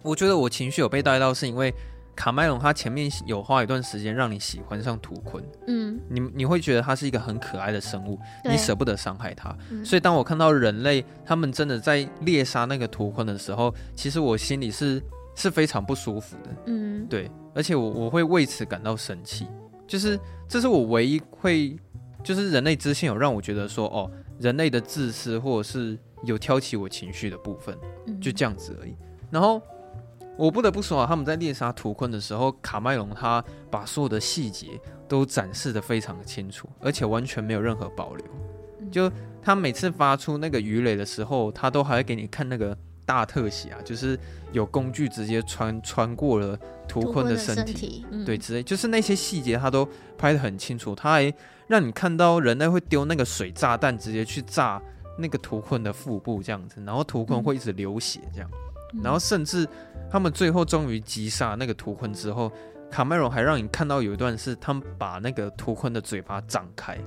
[0.00, 1.74] 我觉得我情绪有被带到，是因为
[2.14, 15.02] 卡麦隆他前面有花一段时间让你喜欢上图坤，嗯，你你会觉得他是一个很可爱的生物，你舍不得伤害他，嗯，所以当我看到人类他们真的在猎杀那个图坤的时候，其实我心里是
[15.34, 19.48] 是非常不舒服的，嗯，对，而且我我会为此感到生气，
[19.92, 21.76] 就是这是我唯一会，
[22.24, 27.76] 就是人类之性有让我觉得说，哦，人类的自私或者是有挑起我情绪的部分，
[28.18, 28.96] 就这样子而已，
[29.30, 29.60] 然后。
[30.38, 38.26] 我不得不说啊，他们在猎杀图坤的时候，卡麦隆他把所有的细节都展示的非常的清楚，而且完全没有任何保留。
[38.90, 42.76] 就他每次发出那个鱼雷的时候，他都还会给你看那个
[43.12, 44.18] 大特写啊，就是
[44.52, 50.94] 有工具直接穿穿过了图坤的身体，身体嗯、对，之类，就是那些细节他都拍得很清楚。
[50.94, 51.32] 他还
[51.66, 54.80] 让你看到人类会丢那个水炸弹，直接去炸
[55.18, 58.50] 那个图坤的腹部这样子，然后图坤会一直流血这样。
[58.52, 58.58] 嗯
[59.02, 59.66] 然后甚至
[60.10, 62.52] 他们最后终于击杀那个图坤之后，
[62.90, 66.98] 卡麦隆还让你看到有一段是他们把那个图坤的嘴巴张开，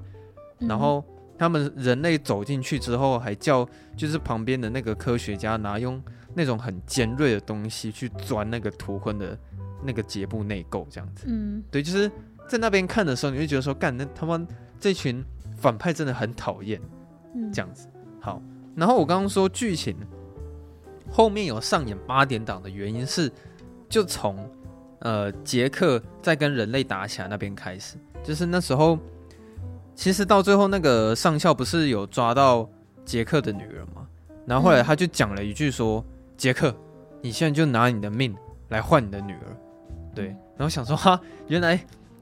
[0.57, 1.05] 然后
[1.37, 6.01] 他们人类走进去之后，还叫就是旁边的那个科学家拿用
[6.33, 9.37] 那种很尖锐的东西去钻那个图坤的
[9.83, 11.25] 那个结部内构，这样子。
[11.27, 12.09] 嗯，对，就是
[12.47, 14.47] 在那边看的时候，你会觉得说，干，那他们
[14.79, 15.23] 这群
[15.57, 16.81] 反派真的很讨厌，
[17.53, 17.87] 这样子。
[18.19, 18.41] 好，
[18.75, 19.95] 然后我刚刚说剧情。
[21.11, 23.31] 后面有上演八点档的原因是，
[23.87, 24.49] 就从
[24.99, 28.97] 呃杰克在跟人类打起来那边开始，就是那时候，
[29.95, 32.69] 其实到最后那个上校不是有抓到
[33.05, 34.05] 杰克的女儿吗？
[34.45, 36.03] 然后后来他就讲了一句说
[36.37, 36.75] ：“杰克，
[37.21, 38.35] 你现在就拿你的命
[38.69, 39.57] 来换你的女儿。”
[40.13, 40.27] 对，
[40.57, 41.79] 然后想说哈，原来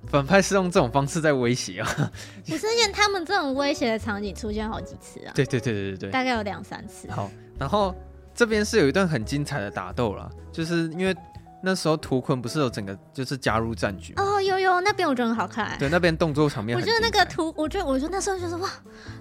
[0.08, 2.12] 反派是用这种方式在威胁啊！
[2.48, 5.34] 不是，因为他们这种威胁的场景出现好几次啊！
[5.36, 7.10] 对对对对对对，大概有两三次。
[7.12, 7.94] 好，然后。
[8.36, 11.16] 这边是有一段很精彩的打斗啦，就是因为
[11.62, 14.42] 那时候图坤不是有整个就是加入战局哦，
[14.84, 18.70] 那边我觉得很好看，对，那边动作场面，我觉得那个图，我觉得我觉得那时候就是哇，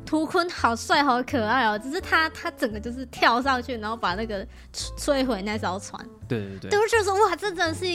[0.04, 7.86] 图坤好帅好可爱哦，只是他他整个就是跳上去，然后把那个摧毁那艘船，对对对，对我就说哇，这真的是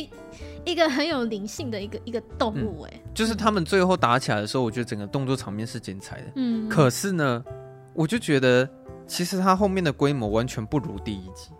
[0.65, 7.43] 一个很有灵性的一个一个动物哎、嗯，就是他们最后打起来的时候，我觉得整个动作场面是精彩的，嗯，可是呢，
[7.93, 8.67] 我就觉得。
[9.09, 11.51] 其实它后面的规模完全不如第一集，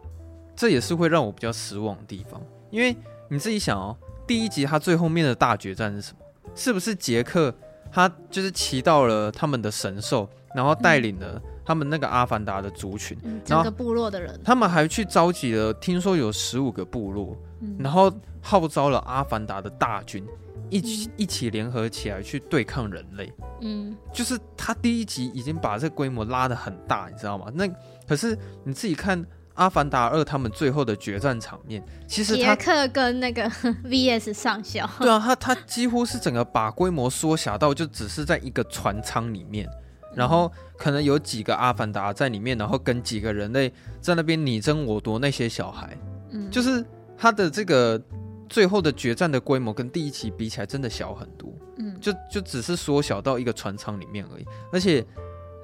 [0.54, 2.41] 这也是会让我比较失望的地方。
[2.70, 2.93] 因为
[3.30, 3.96] 你自己想哦，
[4.28, 6.20] 第一集他最后面的大决战是什么？
[6.54, 7.54] 是不是杰克
[7.92, 17.38] 他就是骑到了他们的神兽，然后带领了他们那个阿凡达的族群，嗯、整个部落的人，他们还去召集了，听说有十五个部落，
[17.80, 18.12] 然后
[18.42, 20.26] 号召了阿凡达的大军。
[20.70, 27.50] 一起一起联合起来去对抗人类，嗯，就是他第一集已经把这个规模拉得很大，你知道吗？
[27.54, 27.66] 那
[28.06, 29.24] 可是你自己看
[29.58, 33.43] 《阿凡达二》他们最后的决战场面，其实杰克跟那个
[33.84, 39.67] VS 上校， 对啊，他他几乎是整个把规模缩小到就只是在一个船舱里面，
[40.15, 45.98] 然后可能有几个阿凡达在里面，然后跟几个人类在那边你争我夺那些小孩，
[46.32, 46.86] 嗯，就是
[47.17, 48.02] 他的这个。
[48.50, 51.54] 最后的决战的规模跟第一期比起来，真的小很多。
[51.80, 54.46] 嗯，就就只是缩小到一个船舱里面而已。
[54.72, 55.06] 而且，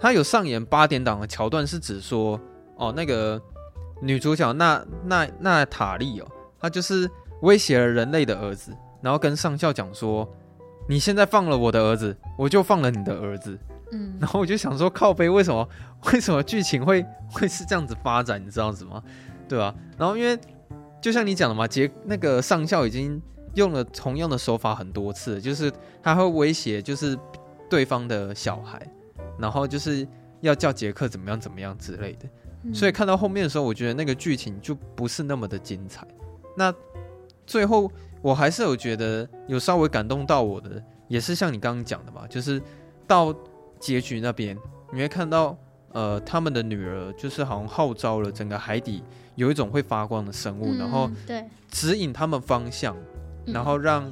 [0.01, 2.37] 他有上演八点档的桥段，是指说，
[2.75, 3.41] 哦，那个
[4.03, 6.27] 女主角娜娜娜塔莉哦，
[6.59, 7.09] 她就是
[7.41, 10.27] 威胁了人类的儿子，然后跟上校讲说，
[10.87, 13.57] 你现在放了我的儿子，我就放了你的儿子。
[13.91, 15.67] 嗯，然后我就想说，靠背，为什么
[16.13, 18.43] 为什么剧情会 会是这样子发展？
[18.43, 19.03] 你知道什么？
[19.47, 19.73] 对吧？
[19.97, 20.37] 然后因为。
[21.01, 23.21] 就像你讲的嘛，杰那个上校已经
[23.55, 25.69] 用了同样的手法很多次，就是
[26.01, 27.19] 他会威胁，就是
[27.69, 28.81] 对方的小孩，
[29.37, 30.07] 然后就是
[30.39, 32.29] 要叫杰克怎么样怎么样之类的。
[32.63, 36.07] 嗯、所以看到后面的时候，我觉得那个剧情就不是那么的精彩。
[36.55, 36.73] 那
[37.45, 42.61] 最后我还是有觉得有稍微感动到我的，也是像你刚刚讲的嘛，就是
[43.07, 43.33] 到
[43.79, 44.57] 结局那边，
[44.91, 45.57] 你会看到
[45.91, 49.03] 呃他们的女儿就是好像号召了整个海底。
[49.35, 52.95] 有一种会发光的生物，嗯、然后对指引他们方向，
[53.47, 54.07] 嗯、然后让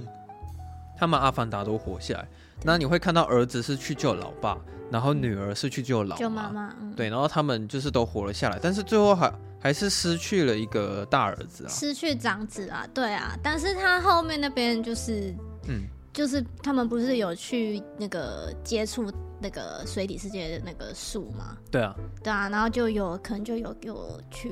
[0.97, 2.23] 他们阿凡达都活下来。
[2.23, 4.57] 嗯、那你会看到儿子是去救老爸，
[4.91, 6.75] 然后女儿是去救老妈，妈妈。
[6.81, 13.35] 嗯、对，然后他们就是都活了下来，但是最后还还是失去了一个大儿子啊，失去长子啊，对啊。
[13.41, 15.33] 但是他后面那边就是，
[15.67, 15.83] 嗯。
[16.13, 21.55] 就是他们不是有去那个接触那个水底世界的那个树吗？
[21.71, 24.51] 对啊，对啊，然后就有可能就有有去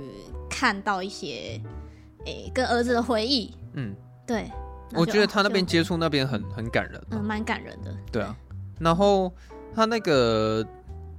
[0.49, 1.61] 看到一些
[2.25, 3.53] 诶、欸、跟儿子的回忆。
[3.73, 3.93] 嗯，
[4.25, 4.49] 对，
[4.93, 7.93] 我觉得他那边接触那边很很感人，嗯，蛮感人的。
[8.09, 8.33] 对啊，
[8.79, 9.29] 然后
[9.79, 10.65] 他那个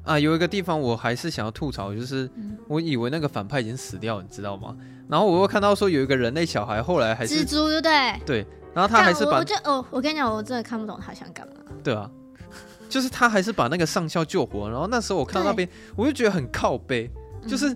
[0.04, 2.30] 啊有一个地方我还是想要吐槽，就是
[2.68, 4.76] 我以为那个反派已经死掉，你知道吗？
[5.08, 8.20] 然后我又看到说有一个人类小孩，后来还是蜘蛛，对不对？
[8.26, 11.54] 对，然后他还是把，我就哦，我跟你讲，我真的看不懂他想干嘛。
[11.82, 12.10] 对啊，
[12.90, 17.10] 就是他还是把那个上校救活，然后那时候我看到那边，我就觉得很靠背，
[17.48, 17.74] 就是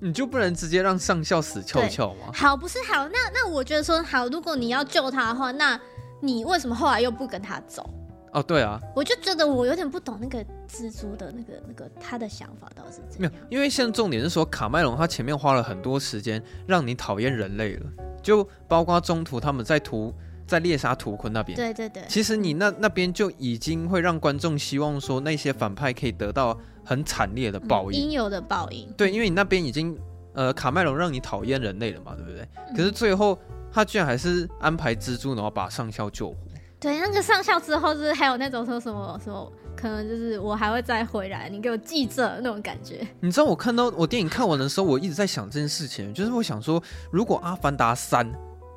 [0.00, 2.30] 你就不能直接让上校死翘翘吗？
[2.34, 5.80] 好，不是好，那那我觉得说好，如果你要救他的话，那
[6.20, 7.88] 你为什么后来又不跟他走？
[8.32, 10.38] 哦，对啊，我就觉得我有点不懂那个
[10.68, 13.20] 蜘蛛的那个那个他的想法到底是怎样。
[13.20, 17.86] 没有，因为现在重点是说卡麦隆他前面花了很多时间让你讨厌人类了，
[18.22, 20.14] 就包括中途他们在屠
[20.46, 21.56] 在猎杀图坤那边。
[21.56, 22.04] 对对对。
[22.08, 28.88] 其实你那那边就已经会让观众希望说那些反派可以得到很惨烈的报应，应有的报应。
[28.96, 29.98] 对，因为你那边已经
[30.34, 32.48] 呃卡麦隆让你讨厌人类了嘛，对不对？
[32.76, 33.36] 可是最后
[33.72, 36.36] 他居然还是安排蜘蛛，然后把上校救活。
[36.80, 43.06] 对，那个上校之后就是还有那种说什么什么，可能就是我还会再回来，你给我记着那种感觉。
[43.20, 48.26] 你知道我看到我电影看完的时候，我一直在想这件事情，就是我想说，如果《阿凡达三》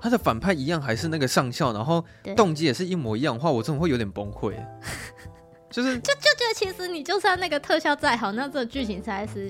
[0.01, 2.03] 他的反派一样还是那个上校，然后
[2.35, 4.53] 动机也是一模一样的话，我真的会有点崩溃。
[5.71, 9.49] 就是就就觉得其实你就算那个特效再好，那这个剧情实在是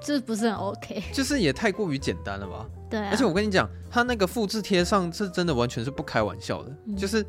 [0.00, 2.64] 就是不是很 OK，就是也太过于简单了吧？
[2.88, 3.08] 对啊。
[3.10, 7.26] 而且我跟你讲，他那个复制贴上是真的完全是不开玩笑的，嗯、就是。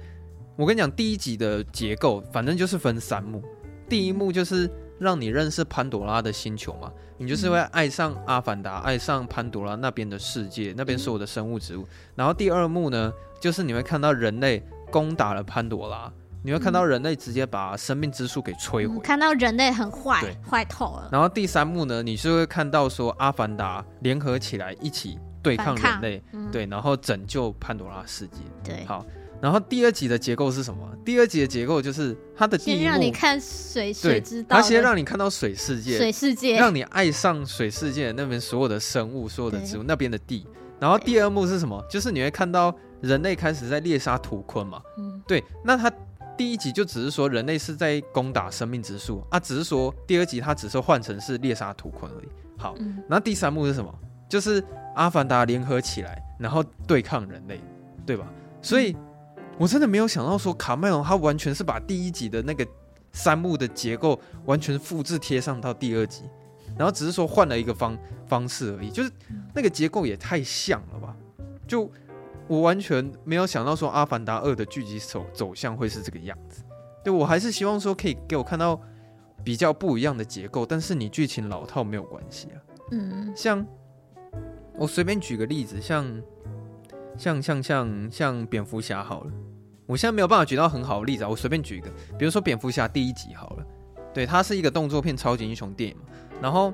[0.58, 3.44] 我跟你讲，第一集的结构反正就是分三幕。
[3.90, 11.86] 第一幕就是让你认识潘朵拉的星球嘛，你就是会爱上阿凡达，爱上潘朵拉那边的世界，那边所有的生物植物。
[12.16, 21.10] 然后第二幕呢，就是你会看到人类攻打了潘朵拉，你会看到人类直接把生命之树给摧毁，看到人类很坏，坏透了。
[21.12, 28.38] 然后第三幕呢，你是会看到说阿凡达联合起来一起对抗人类，对，然后拯救潘朵拉世界。
[28.64, 29.06] 对，好。
[29.42, 30.90] 然后第二集的结构是什么？
[31.04, 40.48] 第二集的结构就是它的第一幕，先让你看水水之道，它先让你看到水世界，水世界让你爱上水世界那边所有的生物、所有的植物那边的地。
[40.80, 41.80] 然后第二幕是什么？
[41.90, 44.82] 就是你会看到人类开始在猎杀图坤嘛。
[44.98, 45.44] 嗯，对。
[45.64, 45.92] 那它
[46.36, 52.28] 第一集就只是说人类是在攻打生命之树啊，只是说第二集它只是换成是猎杀图坤而已。
[52.58, 52.74] 好，
[53.08, 53.94] 那、嗯、第三幕是什么？
[54.28, 54.64] 就是
[54.96, 57.62] 阿凡达联合起来，然后对抗人类，
[58.08, 58.26] 对吧？
[58.62, 58.92] 所以。
[58.92, 59.06] 嗯
[59.58, 62.68] 我真的没有想到说卡麦隆他完全是把第一集的那个
[63.14, 66.24] 三幕的结构完全复制贴上到第二集，
[66.78, 69.10] 然后只是说换了一个方方式而已，就是
[69.54, 71.16] 那个结构也太像了吧？
[71.66, 71.90] 就
[72.48, 76.62] 我完全没有想到说《阿凡达二》的剧集走走向会是这个样子。
[77.04, 78.78] 对，我还是希望说可以给我看到
[79.44, 82.58] 比较不一样的结构，但是你剧情老套没有关系啊。
[82.92, 83.66] 嗯，像
[84.76, 86.06] 我随便举个例子，像。
[87.18, 89.32] 像像像像蝙蝠侠好了，
[89.86, 93.66] 我现在没有办法举到很好的例子啊，我随便举一个，比如说蝙蝠侠第一集好了，
[94.14, 96.04] 对，它是一个动作片超级英雄电影嘛，
[96.42, 96.74] 然后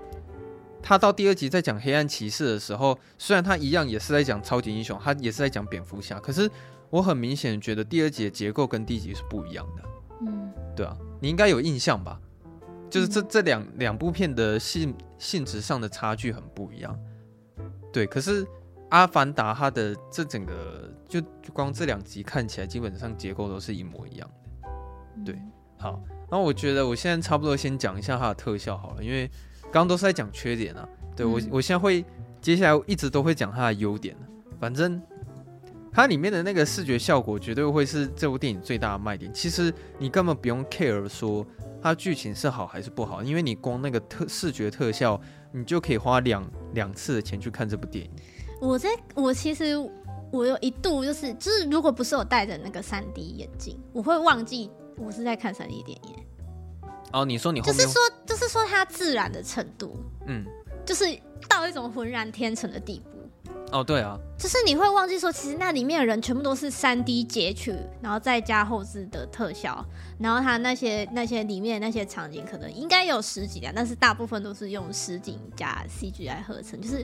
[0.81, 6.49] 他到第二集在讲黑暗骑士的时候，虽然他一样也是在讲超级英雄，他也是在讲蝙蝠侠，可是
[6.89, 9.83] 我很明显觉得第二集的结构跟第一集是不一样的，
[10.21, 12.19] 嗯，对啊，你应该有印象吧？
[12.89, 16.97] 就是这这两两部片的性性质上的差距很不一样，
[17.93, 18.47] 对，可是。
[18.91, 24.69] 阿凡达，它的这整个就就光这两集看起来，基本上结构都是一模一样的。
[25.25, 25.41] 对，
[25.77, 29.27] 好，然后我觉得我现在差不多先讲一下它的特效好了，因为
[29.63, 30.87] 刚刚都是在讲缺点啊。
[31.15, 32.05] 对我，我现在会
[32.39, 34.15] 接下来一直都会讲它的优点。
[34.59, 35.01] 反正
[35.91, 39.33] 它里面的那个视觉效果绝对会是这部电影最大的卖点。
[39.33, 41.45] 其实你根本不用 care 说
[41.81, 45.19] 它剧情是好还是不好，因为你光那个特视觉特效，
[45.51, 48.11] 你就可以花两两次的钱去看这部电影。
[48.61, 49.75] 我在我其实
[50.31, 56.15] 我有一度就是就是如果不是我戴着那个三 D 眼镜，我会忘记我是在看三 D 电影。
[57.11, 59.97] 哦，你说你就是说就是说它自然的程度，
[60.27, 60.45] 嗯，
[60.85, 61.05] 就是
[61.49, 63.09] 到一种浑然天成的地步。
[63.71, 69.83] 哦，对啊，就是你会忘记说，其实那里面的人全部都是三 D 截取，然后再加后置的特效，
[70.19, 77.03] 然后它那些那些里面的那些场景可能应该有实景啊，但是大部分都是用实景加 CG 来合成，就是。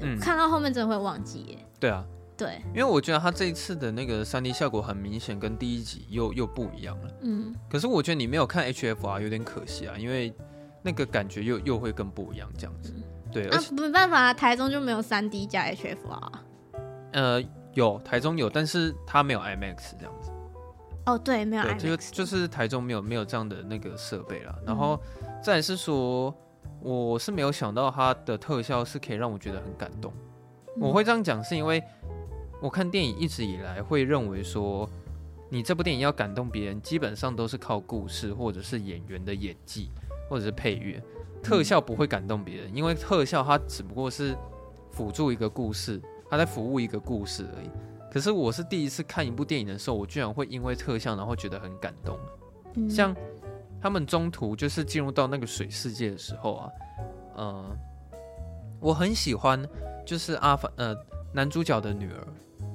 [0.00, 1.58] 嗯，看到后面真的会忘记耶。
[1.78, 2.04] 对啊，
[2.36, 7.10] 对，因为我觉得他这一次的那个三 D 效果很明显，跟第一集又又不一样了。
[7.22, 10.32] 嗯，可是我觉得你没有看 HFR 有点可惜啊，因为
[10.82, 12.92] 那个感觉又又会更不一样这样子。
[12.96, 13.02] 嗯、
[13.32, 16.32] 对，啊，没办法，台中就没有三 D 加 HFR。
[17.12, 17.42] 呃，
[17.74, 20.30] 有台中有，但是它没有 IMAX 这样子。
[21.04, 24.58] 哦，对，没有 IMAX，就就是台中没有没有这样的那个设备了。
[24.66, 25.00] 然后
[25.42, 26.34] 再是说。
[26.82, 30.12] 我是没有想到它的特效是可以让我觉得很感动。
[30.80, 31.82] 我会这样讲，是因为
[32.60, 34.88] 我看电影一直以来会认为说，
[35.48, 39.90] 你这部电影要感动别人，基本上都是靠故事或者是演员的演技
[40.28, 41.00] 或者是配乐，
[41.42, 44.36] 特效不会感动别人，因为特效它只不过是
[44.90, 47.70] 辅助一个故事，它在服务一个故事而已。
[48.10, 52.18] 可是我是第一次看一部电影的时候，我居然会因为特效，然后觉得很感动。
[52.74, 53.14] 嗯、像
[53.82, 56.70] 他们中途就是进入到那个水世界的时候啊，
[57.34, 57.76] 呃，
[58.78, 59.68] 我很喜欢
[60.06, 60.94] 就是阿凡呃
[61.32, 62.26] 男主角的女儿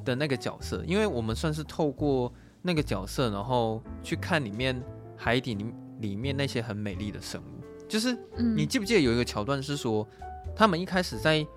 [0.03, 2.31] 的那个角色，因为我们算是透过
[2.61, 4.83] 那个角色，然后去看里面
[5.15, 7.63] 海底里里面那些很美丽的生物。
[7.87, 10.05] 就是你记不记得有一个桥段是说，
[10.53, 11.47] 他们一开始在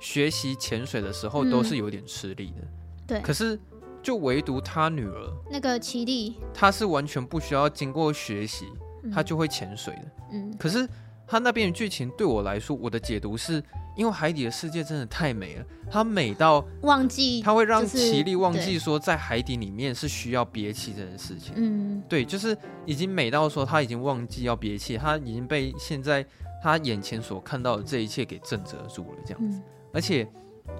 [0.00, 2.66] 学习潜水的时候都是有点吃力的。
[3.06, 3.60] 对，可是
[4.02, 8.66] 就唯独他女儿那个奇力，她是完全不需要经过学习，
[9.12, 10.02] 她就会潜水的。
[10.32, 10.88] 嗯，可是
[11.26, 13.62] 他那边的剧情对我来说，我的解读是
[13.96, 21.52] 因为海底的世界真的太美了，它美到忘记，它会让奇力忘记说在海底里面是需要憋气这件事情。
[21.56, 26.24] 嗯，对，就是已经美到说他已经忘记要憋气，他已经被现在
[26.62, 29.60] 他眼前所看到的这一切给震慑住了，这样子，
[29.92, 30.26] 而且。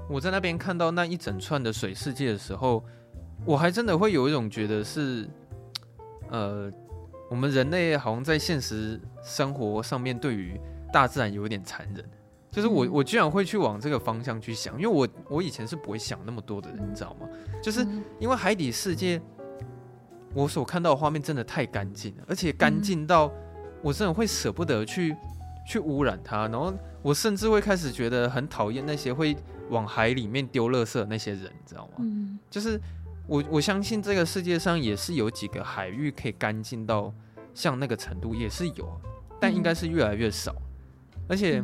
[0.09, 2.85] 我在那边看到那一整串的水世界的时候，
[3.47, 5.29] 我还真的会有一种觉得是，
[6.29, 6.71] 呃，
[7.31, 10.61] 我们人类好像在现实生活上面对于
[10.93, 12.05] 大自然有一点残忍，
[12.51, 17.27] 就是我我居然会去往这个方向去想，因为我我以前是不会想那么多的人，你知道吗？
[17.63, 17.87] 就是
[18.19, 19.21] 因为海底世界，
[20.35, 23.33] 我所看到的画面真的太干净了，而且干净到
[23.83, 25.17] 我真的会舍不得去
[25.67, 26.73] 去污染它，然后
[27.03, 29.37] 我甚至会开始觉得很讨厌那些会。
[29.71, 31.99] 往海里面丢垃圾的那些人，你知道吗？
[32.01, 32.77] 嗯，就是
[33.31, 37.15] 我我相信这个世界上也是有几个海域可以干净到
[37.55, 39.01] 像那个程度，也是有，
[39.41, 40.53] 但应该是越来越少。
[41.15, 41.63] 嗯、而且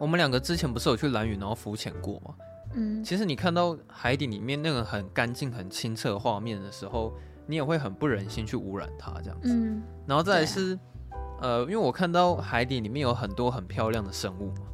[0.00, 2.34] 我们两个之前不是有去蓝屿然后浮潜过吗？
[2.74, 7.12] 嗯，其实你看到海底里面那个很干净、很清澈的画面的时候，
[7.46, 9.54] 你也会很不忍心去污染它这样子。
[9.54, 10.76] 嗯，然后再来是，
[11.40, 14.66] 呃，因为我看到海底里面有很多很漂亮的生物嘛。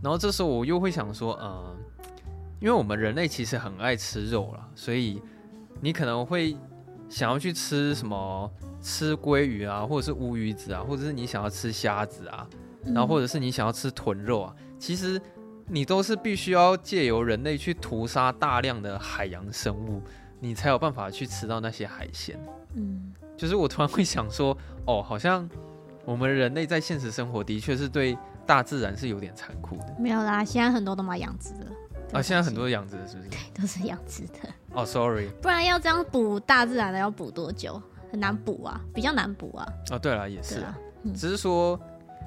[0.00, 1.76] 然后这时候我又会想说，嗯，
[2.64, 5.20] 因为我们人类其实很爱吃肉啦，所以
[5.82, 6.56] 你可能会
[7.10, 8.50] 想要去吃什么，
[8.80, 12.48] 吃鲑鱼啊，或者是乌鱼子啊，或者是你想要吃虾子啊，
[12.86, 15.20] 然后或者是你想要吃豚肉啊，其实
[15.66, 20.00] 你都是必须要借由人类去屠杀大量的海洋生物，
[20.40, 22.40] 你才有办法去吃到那些海鲜。
[22.76, 24.56] 嗯，就是我突然会想说，
[24.86, 25.46] 哦，好像
[26.06, 28.16] 我们人类在现实生活的确是对。
[28.46, 31.64] 大自然是有点残酷的，没有啦，现在很多都买养殖的
[32.14, 33.28] 啊，现在很多养殖的，是不是？
[33.28, 34.48] 对，都是养殖的。
[34.72, 37.80] 哦，oh，sorry，不然要这样补大自然的要补多久？
[38.10, 39.66] 很难补啊，比较难补啊。
[39.90, 41.78] 哦，对了，也是啊，嗯，只是说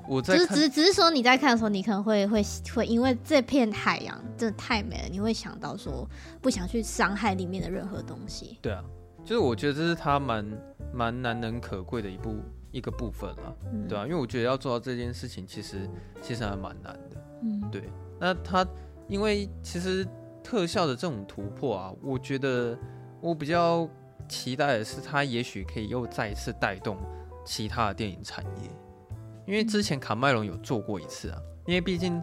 [0.07, 2.43] 我在，只只只是说你在看的时候，你可能会会
[2.75, 6.07] 会因为这片海洋真的太美了，你会想到说
[6.41, 8.57] 不想去伤害里面的任何东西。
[8.61, 8.83] 对啊，
[9.23, 10.45] 就是我觉得这是它蛮
[10.93, 12.35] 蛮难能可贵的一部。
[12.69, 15.89] 一个部分了，嗯、对啊，因为我觉得要做到这件事情，其实
[16.21, 17.89] 其实还蛮难的，嗯，对。
[18.19, 18.63] 那他
[19.07, 20.07] 因为其实
[20.43, 22.77] 特效的这种突破啊，我觉得
[23.21, 23.89] 我比较
[24.27, 26.97] 期待的是，它也许可以又再一次带动
[27.45, 28.69] 其他的电影产业，
[29.45, 32.21] 因为之前卡麦隆有做过一次啊，因为毕竟。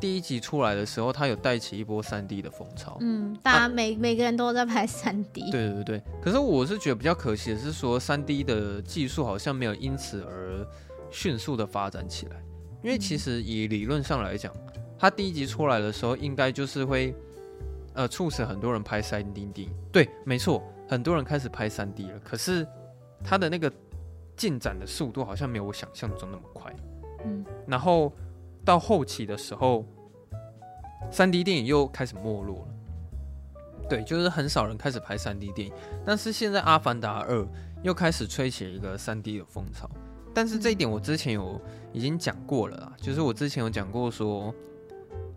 [0.00, 2.98] 第一集出来的时候，他有带起一波三 D 的风潮。
[3.00, 5.48] 嗯，大家每、啊、每个人都在拍三 D。
[5.52, 10.66] 对对对，可是我是觉得比较可惜的是说，三 D 的技术好像没有因此而
[11.12, 12.36] 迅速的发展起来。
[12.82, 14.52] 因为其实以理论上来讲，
[14.98, 17.14] 他第一集出来的时候，应该就是会
[17.94, 19.74] 呃促使很多人拍三 D 电影。
[19.92, 22.18] 对，没错，很多人开始拍三 D 了。
[22.24, 22.66] 可是
[23.22, 23.72] 他的那个
[24.36, 26.74] 进展的速度好像没有我想象中那么快。
[27.24, 28.12] 嗯，然后。
[28.66, 29.84] 到后期的时候
[31.10, 33.88] 三 D 电影又开始没落了。
[33.90, 35.74] 对，就是很少人开始拍三 D 电影。
[36.02, 37.40] 但是现在《阿凡达二》
[37.82, 39.86] 又开始吹起一个三 D 的风潮。
[40.32, 41.60] 但是这一点我之前有
[41.92, 44.50] 已经讲过了啦，就是我之前有讲过说，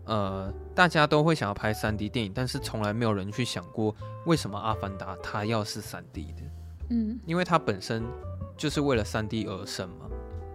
[0.08, 3.94] 呃，大家都会想要拍三 D 电影，但是从来没有人去想过
[4.26, 6.42] 为什么《阿凡达》它要是三 D 的。
[6.90, 8.02] 嗯，因为它本身
[8.56, 10.06] 就是为了三 D 而生嘛。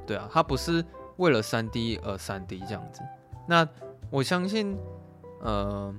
[0.05, 0.83] 对啊，它不是。
[1.17, 2.99] 为了三 D 而三 D 这样子，
[3.47, 3.65] 那
[4.09, 4.75] 我相信，
[5.41, 5.93] 呃，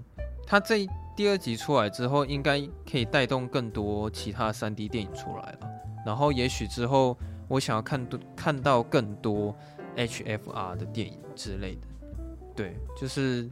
[0.45, 0.85] 它这
[1.15, 5.71] 第二集出来之后，应该可以带动更多其他三 D 电影出来了。
[6.05, 9.55] 然后也许之后，我想要看多看到更多
[9.97, 11.87] HFR 的电影之类的。
[12.55, 13.51] 对，就是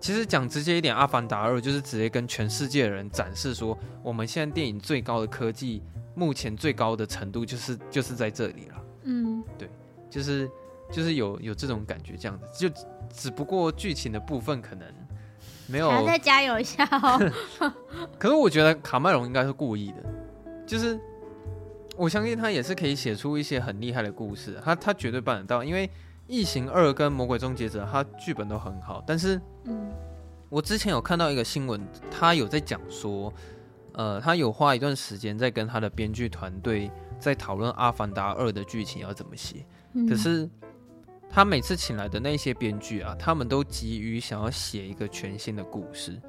[0.00, 5.82] 其实讲直接一点，《阿凡达二》就是直接跟全世界的人展示说，我们现在电影最高的科技，
[6.14, 8.84] 目前最高的程度就是就是在这里了。
[9.04, 9.68] 嗯，对。
[10.10, 10.48] 就是
[10.92, 12.72] 就是有有这种感觉，这样子，就
[13.12, 14.86] 只不过剧情的部分可能
[15.66, 15.90] 没有。
[15.90, 17.18] 还再加油一下哦。
[18.16, 19.96] 可是我觉得卡麦隆应该是故意的，
[20.64, 20.96] 就是
[21.96, 25.90] 我相信他也是可以写出一些很厉害的故事，他他绝对办得到，因为
[26.34, 29.92] 异形二》跟《魔鬼终结者》它剧本都很好，但是，嗯，
[30.48, 31.80] 我之前有看到一个新闻，
[32.10, 33.32] 他有在讲说，
[33.92, 40.50] 呃，他有花一段时间在跟他的编剧团队在讨论《阿凡达二》的剧情要怎么写，嗯、可是
[41.30, 46.20] 他每次请来的那些编剧啊，他们都急于想要写一个全新的故事，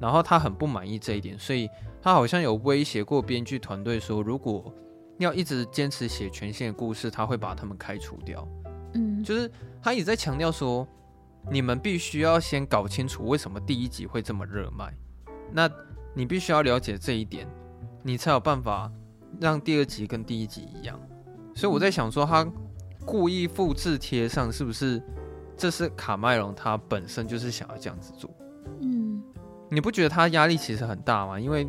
[0.00, 1.68] 然后他很不满意这一点，所以
[2.00, 4.74] 他好像有威胁过编剧团队说，如果
[5.18, 8.48] 要一直坚持写全新的故事，他会把他们开除掉。
[8.94, 9.50] 嗯，就是
[9.82, 10.86] 他一直在强调说，
[11.50, 14.94] 你们必须要先搞清楚为什么第一集会这么热卖，
[15.50, 15.68] 那
[16.14, 17.46] 你必须要了解这一点，
[18.02, 18.90] 你才有办法
[19.40, 21.00] 让第二集跟第一集一样。
[21.54, 22.46] 所以我在想说，他
[23.04, 25.02] 故意复制贴上，是不是
[25.56, 28.30] 这是卡麦隆他本身就是想要这样子做？
[28.80, 29.22] 嗯，
[29.70, 31.40] 你不觉得他压力其实很大吗？
[31.40, 31.66] 因为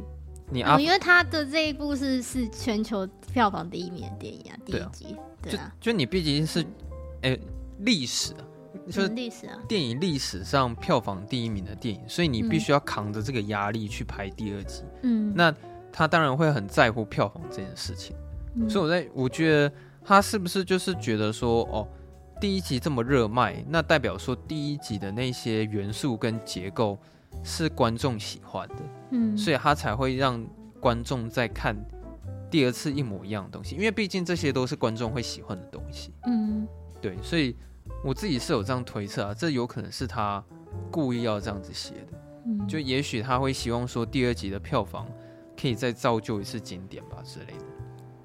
[0.52, 6.64] 你啊，哦，因为他的这一部是是全球票房第一名的电影啊，第一集，对啊，就就你毕竟是。
[7.24, 7.40] 哎，
[7.80, 8.44] 历史啊，
[8.88, 14.84] 就是历史啊，电影历史上票房第一名的电影，所以你必须要扛着这个压力去拍第二集。
[15.04, 15.54] 嗯，那
[15.92, 18.16] 他当然会很在乎票房这件事情。
[18.56, 19.72] 嗯，所以我在我觉得
[20.04, 21.88] 他是不是就是觉得说，哦，
[22.42, 27.00] 第一集这么热卖，那代表说第一集的那些元素跟结构
[27.42, 28.76] 是观众喜欢的。
[29.12, 30.46] 嗯，所以他才会让
[30.82, 31.74] 观众再看
[32.52, 36.12] 第二次一模一样的东西，因为毕竟这些都是观众会喜欢的东西。
[36.26, 36.68] 嗯。
[37.04, 37.54] 对，所以
[38.02, 40.42] 我自己是有这样推测啊，这有可能是他
[40.90, 45.06] 故意要这样子写的，嗯，就也许他会希望说第二集的票房
[45.60, 47.66] 可以再造就一次经典吧之类的。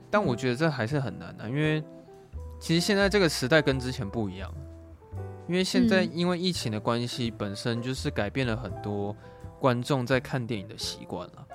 [0.08, 1.82] 但我觉得这还是很难啊，因为
[2.60, 4.48] 其实现在这个时代跟之前不一样，
[5.48, 9.12] 因为现在因为疫情的关系，本身就是改变了很多
[9.58, 11.48] 观众在看电影的习惯了，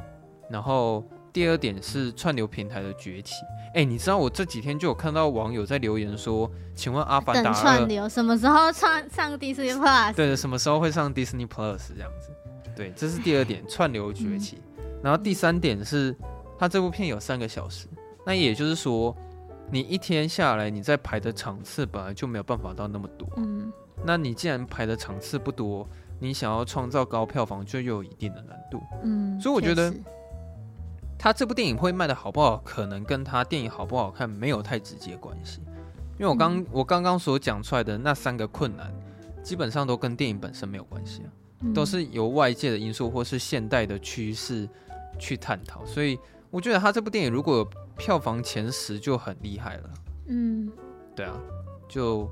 [0.50, 1.02] 然后。
[1.34, 3.34] 第二点是串流平台的崛起。
[3.70, 10.14] 哎、欸，你知道我这几天就有看到网友在留言说，请问《阿凡达》等串流什么时候上上 Disney Plus？
[10.14, 12.30] 对的，什么时候会上 Disney Plus 这样子？
[12.76, 14.60] 对，这是第二点，串流崛起。
[14.78, 16.16] 嗯、 然后第三点是，
[16.60, 17.88] 它这部片有三个小时，
[18.24, 19.16] 那也就是说，
[19.72, 23.28] 你一天下来你在排的场次本来就没有办法到那么多。
[23.38, 23.74] 嗯，
[24.06, 25.88] 那你既然排的场次不多，
[26.20, 28.80] 你想要创造高票房就又有一定的难度。
[29.04, 29.92] 嗯，所以我觉得。
[31.18, 35.62] 他这部电影会卖的好不好，可能跟他电影好不好看没有太直接关系，
[36.20, 38.94] 因为我刚、嗯、我刚刚所讲出来的那三个困难，
[39.42, 41.30] 基本上都跟电影本身没有关系啊，
[41.62, 44.68] 嗯、都是由外界的因素或是现代的趋势
[45.18, 46.20] 去探讨，所以
[46.52, 49.90] 我觉得他这部电影如果有票房前十就很厉害了。
[50.28, 50.70] 嗯，
[51.16, 51.40] 对啊，
[51.88, 52.30] 就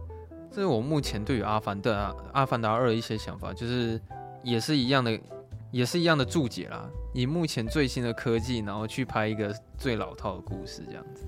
[0.52, 1.92] 这是我目前对于阿凡达
[2.34, 4.02] 《阿凡达二》的一些想法，就是
[4.44, 5.18] 也是一样的。
[5.72, 11.26] 也是一样的注解啦，以目前最新的科技，然后去拍一个最老套的故事，这样子，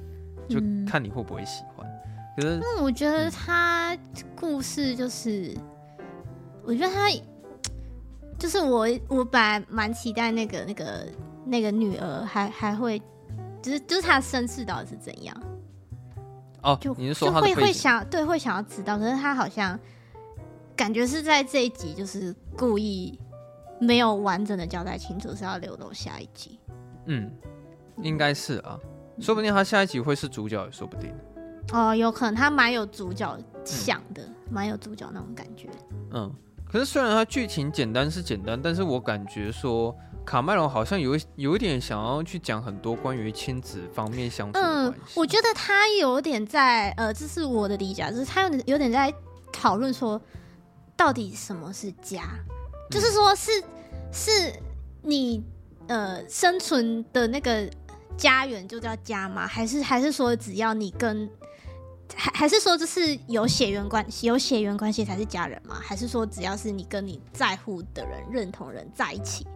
[0.49, 1.87] 就看你会不会喜欢。
[1.87, 3.97] 嗯、可是，那我觉得他
[4.35, 5.57] 故事就是，
[6.63, 7.09] 我觉得他
[8.37, 11.07] 就是我，我本来蛮期待那个那个
[11.45, 13.01] 那个女儿还还会，
[13.61, 15.41] 就是就是她的身世到底是怎样？
[16.63, 19.79] 哦，就你是说就会会想对会想要知道，可是他好像
[20.75, 23.17] 感觉是在这一集就是故意。
[23.83, 26.59] 没有完整的交代清楚，是要留到下一集。
[27.05, 27.29] 嗯，
[28.01, 28.79] 应该是啊，
[29.19, 31.13] 说不定他下一集会是主角，也说不定。
[31.71, 35.69] 哦，有可能他蛮有主角想的，蛮、嗯、有主角那种感觉。
[36.11, 36.33] 嗯，
[36.65, 44.61] 可是虽然他剧情简单是简单，但是我感觉说卡麦隆好像有有一点想要去讲很多关于亲子方面相处的。
[44.61, 49.13] 嗯，我觉得他有点在呃，这是我的理解，就是他有点有点在
[49.51, 50.21] 讨论说，
[50.97, 52.23] 到底什么是家。
[52.93, 53.51] 就是说是，
[54.11, 54.53] 是是
[55.01, 55.43] 你
[55.87, 57.67] 呃生存的那个
[58.15, 59.47] 家园就叫家吗？
[59.47, 61.27] 还是还是说只要你跟
[62.15, 65.75] 还还是说这是有血缘关系，有血缘关系才是家人吗？
[65.81, 69.47] 还是说只要是你跟你在乎的人、认同人在一起，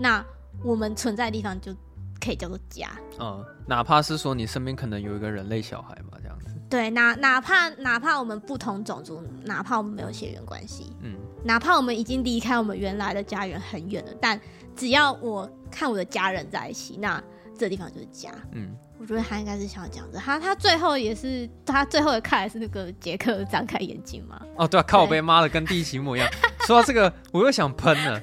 [0.00, 0.24] 那
[0.64, 1.72] 我们存在的地方就
[2.20, 2.90] 可以叫做家？
[3.20, 6.46] 嗯，哪怕是说你身边可能有一个人类小孩嘛，这样子。
[6.68, 11.16] 对，哪哪怕哪怕我们不同种族，哪怕我们没有血缘关系，嗯。
[11.42, 14.40] 哪怕我们已经离开我们原来的家园很远了，但
[14.76, 17.22] 只要我看我的家人在一起，那
[17.58, 18.30] 这地方就是家。
[18.52, 20.18] 嗯，我觉得他应该是想讲的。
[20.18, 24.40] 他他最后也是，他最后的看的是那个杰克张开眼睛嘛。
[24.56, 26.28] 哦，对啊，靠北妈的跟第一集一模一样。
[26.66, 28.20] 说到这个，我又想喷了。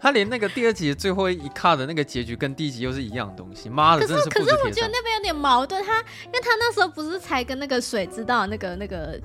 [0.00, 3.70] 他连那个第二集的最后一卡的那个结局跟第一集又是一样的东西。
[3.70, 4.28] 妈的，真的是。
[4.28, 5.82] 可是我觉得那边有点矛盾。
[5.82, 9.20] 他因为他那时候不是才跟那个水知道那个那个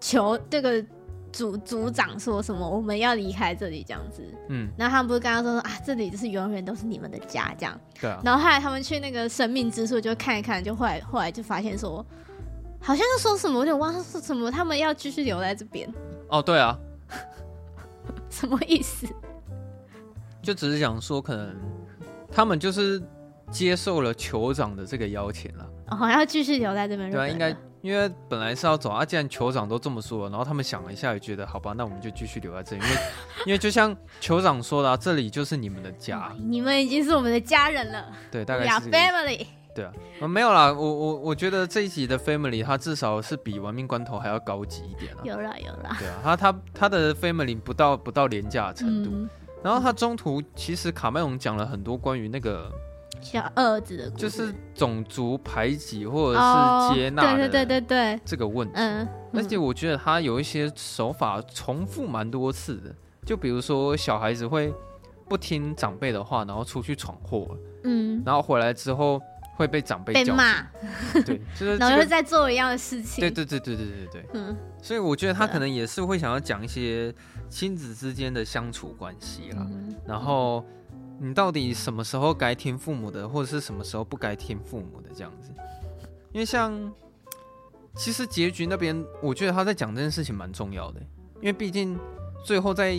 [0.00, 0.84] 球这个。
[1.32, 2.68] 组组长说什么？
[2.68, 4.22] 我们要离开这里，这样子。
[4.48, 7.80] 嗯，然后他们不是刚刚说说啊，这里就是永远都是你们的家，这样。
[8.00, 8.20] 对啊。
[8.24, 12.04] 然后后来他们去那个生命之树就看一看，就后来后来就发现说，
[12.80, 15.92] 好像是说什么，我有点忘了是什么，他们要继续留在这边。
[16.28, 16.78] 哦，对啊，
[18.30, 19.06] 什么意思？
[20.42, 21.54] 就只是想说，可能
[22.32, 23.00] 他们就是
[23.50, 27.10] 接受了酋长的这个邀请了，哦，好像要继续留在这边。
[27.10, 32.96] 对啊，应该因为本来是要走啊，既然酋长都这么说了，然后他们想了一下，也觉得好吧，那我们就继续留在这里，因为
[33.46, 38.06] 因为就像酋长说的，啊，这里就是你们的家，你们已经是我们的家人了。
[38.30, 39.46] 对，大概是 family。
[39.72, 45.20] 对啊，没有啦，我我我觉得这一集的 Family 它至少是比玩命关头还要高级一点啊。
[45.22, 45.96] 有啦有啦。
[45.96, 49.30] 对啊，他他他的 Family 不到不到廉价的程度，嗯、
[49.62, 52.68] 然后他中途其实卡麦隆讲了很多关于那个
[53.20, 58.74] 小儿子的，就是种族排挤或者是接纳，对对对对对，这个问题。
[58.76, 59.06] 嗯。
[59.32, 62.94] 而且我觉得他有一些手法重复蛮多次的，
[63.24, 64.74] 就比如说小孩子会
[65.28, 69.20] 不听长辈的话，然后出去闯祸，嗯，然后回来之后。
[69.56, 70.62] 会被长辈被骂，
[71.22, 77.14] 对， 就是、这个、然后又在做一样的事情，对对对对对对对，嗯，所以我觉得他可能也是会想要讲一些
[77.50, 80.64] 亲子之间的相处关系啦，嗯、然后
[81.22, 85.52] 你到底什么时候该听父母的，或者是什么时候不该听父母的这样子，
[86.32, 86.90] 因为像
[87.94, 91.00] 其实结局那边，我觉得他在讲这件事情蛮重要的，
[91.40, 91.98] 因为毕竟
[92.42, 92.92] 最后在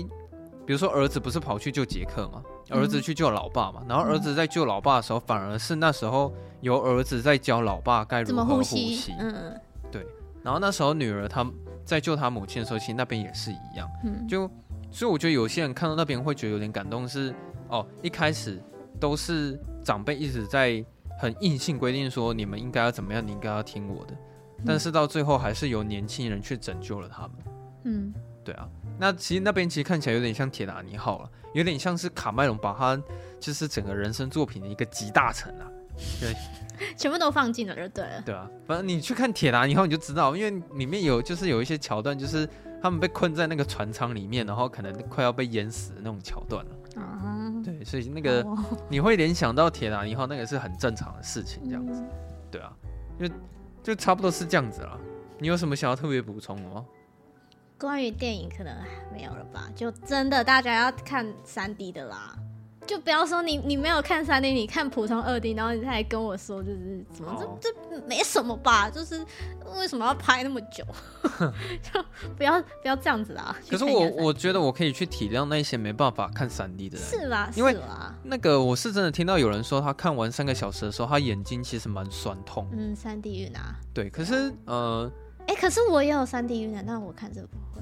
[0.65, 2.43] 比如说儿子不是跑去救杰克嘛？
[2.69, 9.13] 儿子去救老爸嘛，然后儿子在救老爸的时候，反而是那时候由儿子在教老爸该如何呼吸。
[9.19, 9.59] 嗯，
[9.91, 10.05] 对。
[10.43, 11.45] 然后那时候女儿她
[11.84, 13.89] 在救她母亲的时候，其实那边也是一样。
[14.05, 14.49] 嗯，就
[14.91, 17.36] 所以我觉得有些人看到那边会觉得有点感动，是
[17.72, 18.61] 哦，一开始
[18.99, 20.84] 都是长辈一直在
[21.19, 24.13] 很硬性规定说你们应该要怎么样，你应该要听我的，
[24.65, 27.32] 但是到最后还是由年轻人去拯救了他们。
[27.86, 28.13] 嗯，
[28.43, 28.69] 对啊。
[28.99, 33.01] 那其实那边其实看起来有点像铁达尼号了，有点像是卡麦隆把他
[33.39, 35.65] 就是整个人生作品的一个集大成啊，
[36.19, 36.36] 对，
[36.95, 42.47] 全部都放进了就对了，对啊，反正你去看铁达尼号你就知道，因为里面有就是有一些桥段，就是
[42.80, 48.45] 他们被困在那个船舱里面，然后可能快要被淹死的那种桥段了，啊，对，所以那个
[48.89, 52.03] 你会联想到铁达尼号那个是很正常的事情这样子，
[52.49, 52.74] 对啊，
[53.20, 53.28] 就
[53.84, 54.97] 就差不多是这样子啦，
[55.39, 56.86] 你有什么想要特别补充的吗？
[57.80, 58.76] 关于电影可能
[59.12, 62.36] 没有了吧，就真的大家要看三 D 的啦，
[62.91, 67.57] 就不要说你你没有看三 D，你看普通二 D，然后你再来跟我说就是怎么、oh.
[67.61, 69.25] 这这没什么吧，就是
[69.77, 70.85] 为什么要拍那么久，
[71.81, 72.03] 就
[72.35, 73.55] 不要不要这样子啊。
[73.69, 77.73] 可是我我觉得我可以去体谅那些没办法看三 D 的人，是吧，因为
[78.23, 82.67] 那个我是真的听到有人说他看完三个小时的时候，他眼睛其实蛮酸痛。
[82.73, 83.79] 嗯，三 D 晕啊。
[83.93, 85.09] 对，可是呃。
[85.47, 87.81] 哎、欸，可是我也有三 D 晕的，但我看这个不会。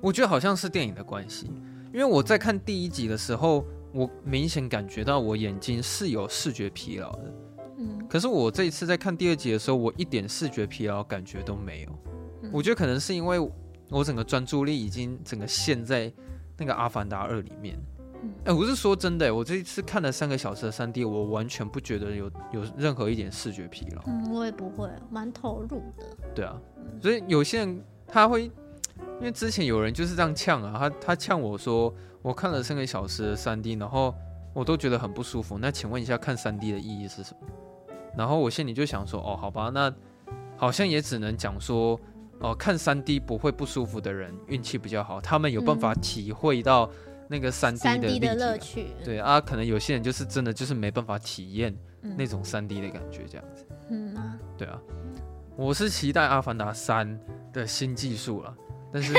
[0.00, 1.50] 我觉得好像是电影的关系，
[1.92, 7.34] 因为我在看第一集的时候，我明显感觉到我眼睛是有视觉疲劳的。
[7.78, 11.98] 嗯，可是我这一次在看第二集的时候，我一点视觉疲劳感觉都没有。
[12.42, 13.38] 嗯、我觉得可能是因为
[13.88, 16.12] 我整个专注力已经整个陷在
[16.56, 17.78] 那个《阿凡达二》里面。
[18.44, 24.02] 哎、欸，我是说真的，我这一次看了三个小时的三 D，我完全不觉得有有任何一点视觉疲劳。
[24.06, 26.04] 嗯，我也不会，蛮投入的。
[26.34, 26.60] 对啊，
[27.00, 28.50] 所以有些人他会，
[29.18, 31.92] 因为之前有人就是这样呛啊，他他呛我说，
[32.22, 34.14] 我看了三个小时的三 D，然后
[34.52, 35.58] 我都觉得很不舒服。
[35.58, 37.48] 那请问一下，看三 D 的意义是什么？
[38.16, 39.92] 然后我心里就想说，哦，好吧，那
[40.56, 42.00] 好像也只能讲说，
[42.38, 46.90] 哦，看三 D 不会不舒服的人运气比较好，他们有办法体会到、嗯。
[47.30, 51.76] 那个三 D 的乐趣，对啊，可能有些人就是真的就是没办法体验
[52.16, 53.66] 那种三 D 的感觉，这样子。
[53.90, 54.80] 嗯啊，对啊，
[55.54, 57.06] 我是期待《阿凡达三》
[57.52, 58.56] 的新技术了，
[58.92, 59.12] 但是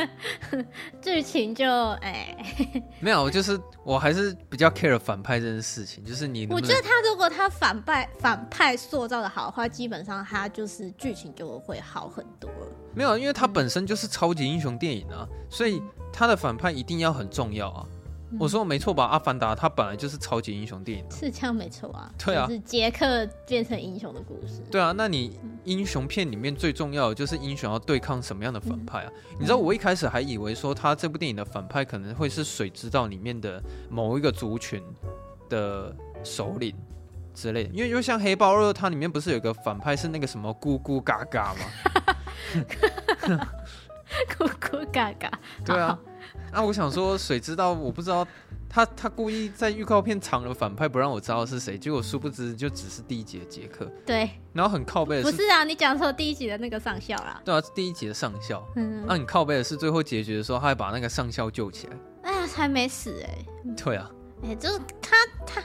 [1.02, 1.66] 剧情就
[2.02, 2.36] 哎，
[3.00, 6.56] 没有，就是我还是比较 care 反派这件事情，就是你能能。
[6.56, 12.66] 我觉得他如果他反派反派塑造的好的话，基本上他就是剧情就会好很多了。
[12.94, 15.82] 没有，因为他本身就是超级英雄电影啊，所以。
[16.18, 17.86] 他的反派一定要很重要啊！
[18.30, 19.04] 嗯、我说我没错吧？
[19.04, 22.12] 阿凡达它本来就是超级英雄电影，是这样没错啊。
[22.18, 24.60] 对啊，是杰克变成英雄的故事。
[24.70, 29.10] 对啊，那你英雄片里面最重要的就是英雄要对抗什么样的反派啊？
[29.30, 34.82] 嗯、你知道我一开始还以为说他这部电影的反派可能会是水之道里面的某一个族群
[35.48, 36.74] 的首领
[37.32, 41.60] 之类的，因为就像黑豹二，它里面不是有个反派是那个什么咕咕嘎嘎吗？
[44.38, 45.30] 咕咕嘎嘎，
[45.64, 45.98] 对啊，
[46.56, 48.26] 那、啊、我想说，谁知道，我不知道
[48.66, 53.86] 他他故意在预告片藏了反派，不让我知道是谁，结果殊不知就只是第一集的杰克。
[54.06, 55.64] 对，然后很靠背的是，不是啊？
[55.64, 57.38] 你讲错第一集的那个上校啦。
[57.44, 58.66] 对啊，是第一集的上校。
[58.76, 61.96] 嗯，那、啊、很靠背的是最后结局的时候，他还把那个上校救起来。
[62.22, 63.74] 哎呀，还没死哎、欸。
[63.76, 64.10] 对啊。
[64.42, 65.14] 哎、欸，就是他
[65.46, 65.60] 他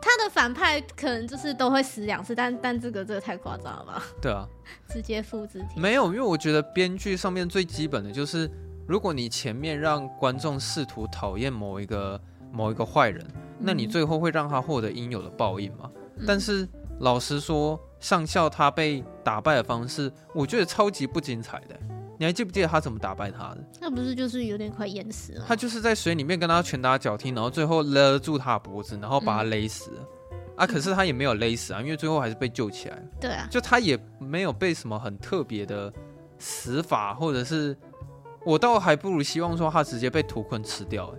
[0.00, 4.02] 他的反派可能就是都会死两次，但但这个这个太夸张了吧？
[4.20, 4.44] 对啊，
[4.90, 5.64] 直接复制。
[5.76, 8.50] 没有，因为我觉得编剧上面最基本的就是，
[8.92, 12.20] 如果你前面让观众试图讨厌某一个
[12.52, 13.26] 某一个坏人，
[13.58, 15.90] 那你最后会让他获得应有的报应吗？
[16.18, 16.68] 嗯、但是
[17.00, 21.80] 老实说，上校他被打败的方式，我觉得超级不精彩的。
[22.18, 23.64] 你还记不记得他怎么打败他的？
[23.80, 25.44] 那不是就是有点快淹死了？
[25.48, 30.00] 他就是在水里面跟他拳打脚踢，然后最后勒住他的脖子，然后把他勒死了。
[30.32, 33.02] 嗯、啊，可是他也没有勒死啊， 因为最后还是被救起来了。
[33.18, 35.90] 对啊，就他也没有被什么很特别的
[36.38, 37.74] 死法，或者是
[38.44, 41.18] 我倒还不如希望说他直接被图坤吃掉、欸。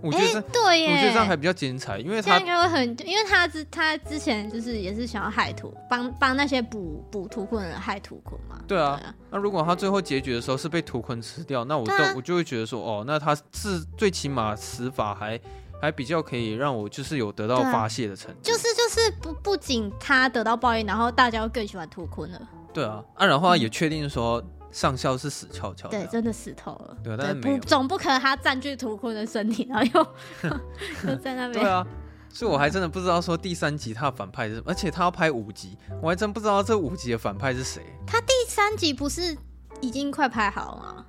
[0.00, 8.60] 我觉得、欸、对耶，我觉得这样还比较精彩，因为他应该会很，因为他之他之前就是也是想要害图，帮帮那些补补图坤的人害图坤嘛。
[8.66, 9.00] 对啊，
[9.30, 15.38] 那如果他最后结局的时候是被图坤吃掉，那我就、啊、我就会觉得说，哦，那他是最起码死法还
[15.80, 18.52] 还比较可以让我就是有得到发泄的成就。
[18.52, 22.40] 就是就是不不仅他得到报应，然后大家又更喜欢图坤了。
[22.72, 24.42] 对啊，啊，然后也确定说。
[24.72, 26.96] 嗯上校是死翘翘，对，真的死透了。
[27.04, 30.50] 对，但是不总不可能他占据图库的身体，然后又
[31.10, 31.52] 又在那边。
[31.52, 31.86] 对啊，
[32.30, 37.82] 所以我还真的不知道说第三集他的反派是什么，而且他要拍五集，我还真不知道这五集的反派是谁。
[38.06, 39.36] 他第三集不是
[39.82, 41.04] 已经快拍好了吗？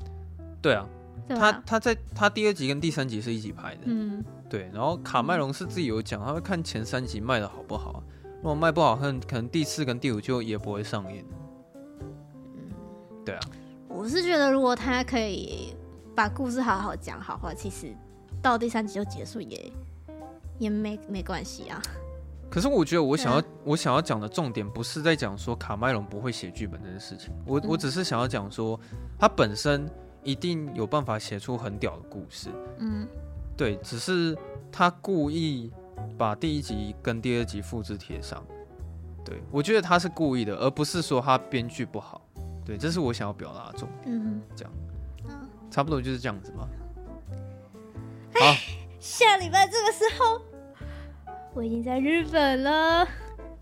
[0.61, 0.85] 对啊？
[1.29, 4.69] 他他在他第二集跟第三集是一起拍的，嗯，对。
[4.73, 8.03] 然后卡麦隆是自己有讲，他会看前三集卖的好不好，
[8.41, 11.25] 如果卖不好看，可能第四跟第五就也不会上映。
[13.25, 13.41] 对啊，
[13.87, 15.75] 我是觉得如果他可以
[16.15, 17.93] 把故事好好讲好话，其实
[18.41, 19.71] 到第三集就结束也
[20.59, 21.81] 也没没关系啊。
[22.49, 28.79] 可是我觉得我想要、啊、我想要讲的重点不是在讲说卡麦隆不会写剧本这件事情，我、嗯、我只是想要讲说
[29.17, 29.89] 他本身
[30.23, 32.49] 一定有办法写出很屌的故事。
[32.77, 33.07] 嗯，
[33.57, 34.37] 对，只是
[34.71, 35.71] 他故意
[36.15, 38.43] 把第一集跟第二集复制贴上。
[39.25, 42.21] 对，我觉得他是故意的，而不是说他编剧不好。
[42.65, 44.15] 对，这是我想要表达的重点。
[44.15, 44.73] 嗯，这样，
[45.27, 46.67] 嗯，差不多就是这样子吧。
[48.35, 48.55] 好，
[48.99, 50.41] 下礼拜这个时候，
[51.53, 53.07] 我已经在日本了。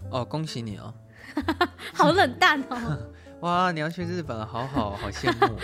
[0.09, 0.93] 哦，恭喜你哦！
[1.93, 2.97] 好冷淡哦。
[3.41, 5.57] 哇，你要去日本了，好好好羡慕。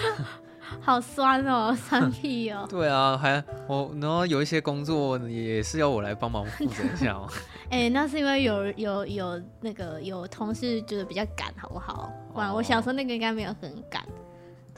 [0.80, 2.66] 好酸哦，酸屁哦。
[2.68, 7.28] 对啊，还我然后有一些工作也是要我来帮忙负责一下哦。
[7.70, 12.12] 哎、欸，那是因为有有有那个有同事觉得比较赶，好不好？
[12.34, 14.04] 哇，我想说那个应该没有很赶。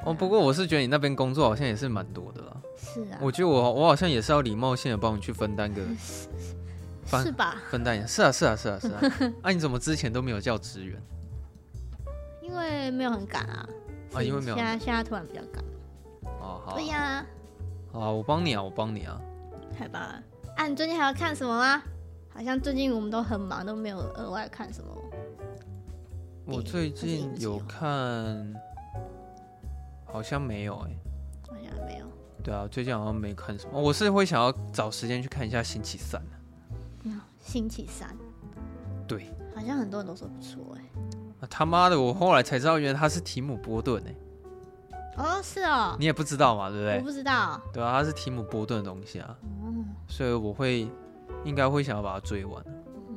[0.04, 2.56] 哦，不过我是觉得你那边工作好像也是蛮多的啦。
[2.76, 3.18] 是啊。
[3.20, 5.80] 我觉得我我好像也是要礼貌性的帮你去分担个。
[7.22, 7.56] 是吧？
[7.70, 8.98] 分担一下，是啊是啊是啊是啊。
[9.00, 11.00] 那、啊 啊、你怎么之前都没有叫支援？
[12.40, 13.68] 因为没有很赶啊。
[14.14, 14.56] 啊，因为没有。
[14.56, 15.64] 现在现在突然比较赶。
[16.40, 16.74] 哦好。
[16.74, 17.24] 对呀。
[17.90, 19.20] 好啊，我帮你啊，我帮你啊。
[19.78, 20.22] 好吧。
[20.56, 21.82] 啊，你最近还要看什么吗？
[22.34, 24.96] 好像最近我们都很忙，都没有额外看什么。
[26.44, 28.52] 我最近有看，
[30.04, 30.98] 好像没有哎、欸，
[31.48, 32.06] 好像没有。
[32.42, 33.80] 对啊，最近好像没看什么。
[33.80, 36.20] 我是会想要找时间去看一下星期三、
[37.04, 38.16] 嗯、星期三，
[39.06, 40.82] 对，好像很多人都说不错哎、
[41.42, 41.46] 欸。
[41.48, 44.14] 他妈的，我后来才知道，原来他是提姆波顿哎。
[45.18, 45.94] 哦，是哦。
[45.98, 46.98] 你也不知道嘛，对不对？
[46.98, 47.60] 我不知道。
[47.72, 49.36] 对啊，他是提姆波顿的东西啊。
[49.62, 49.84] 哦。
[50.08, 50.88] 所以我会。
[51.44, 52.64] 应该会想要把它追完。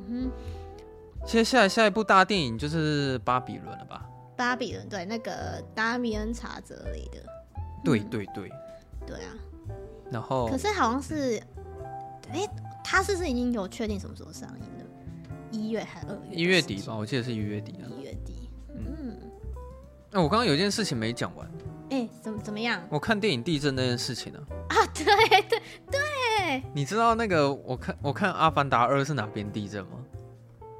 [0.08, 4.08] 嗯哼，接下来下一部大电影就是《巴比伦》了吧？
[4.36, 7.24] 巴比伦，对，那个达米恩·查泽雷的。
[7.82, 8.50] 对对对。
[9.06, 9.34] 对啊。
[10.10, 10.48] 然后。
[10.48, 11.40] 可是好像是，
[12.30, 12.50] 哎、欸，
[12.84, 14.84] 他是不是已经有确定什么时候上映的？
[15.50, 16.36] 一月还是二月？
[16.36, 17.88] 一月底吧，我记得是一月底啊。
[17.88, 18.50] 一月底。
[18.68, 19.16] 嗯。
[20.10, 21.46] 那、啊、我刚刚有件事情没讲完。
[21.90, 22.82] 哎、欸，怎么怎么样？
[22.90, 24.76] 我看电影地震那件事情呢、啊？
[24.76, 26.00] 啊，对对对。
[26.72, 29.98] 你知道那个我看我看《阿凡达二》是哪边地震吗？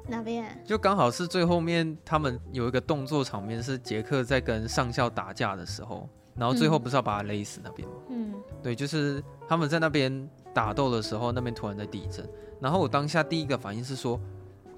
[0.09, 0.45] 哪边？
[0.65, 7.95] 就刚好是最后面他们有一个动作场面，是杰克在跟上校打架的时候，然后最后不是要把他勒死那边吗？
[8.09, 12.25] 嗯，对，就是他们在那边打斗的时候，那边突然在地震，
[12.61, 14.17] 然后我当下第一个反应是说：“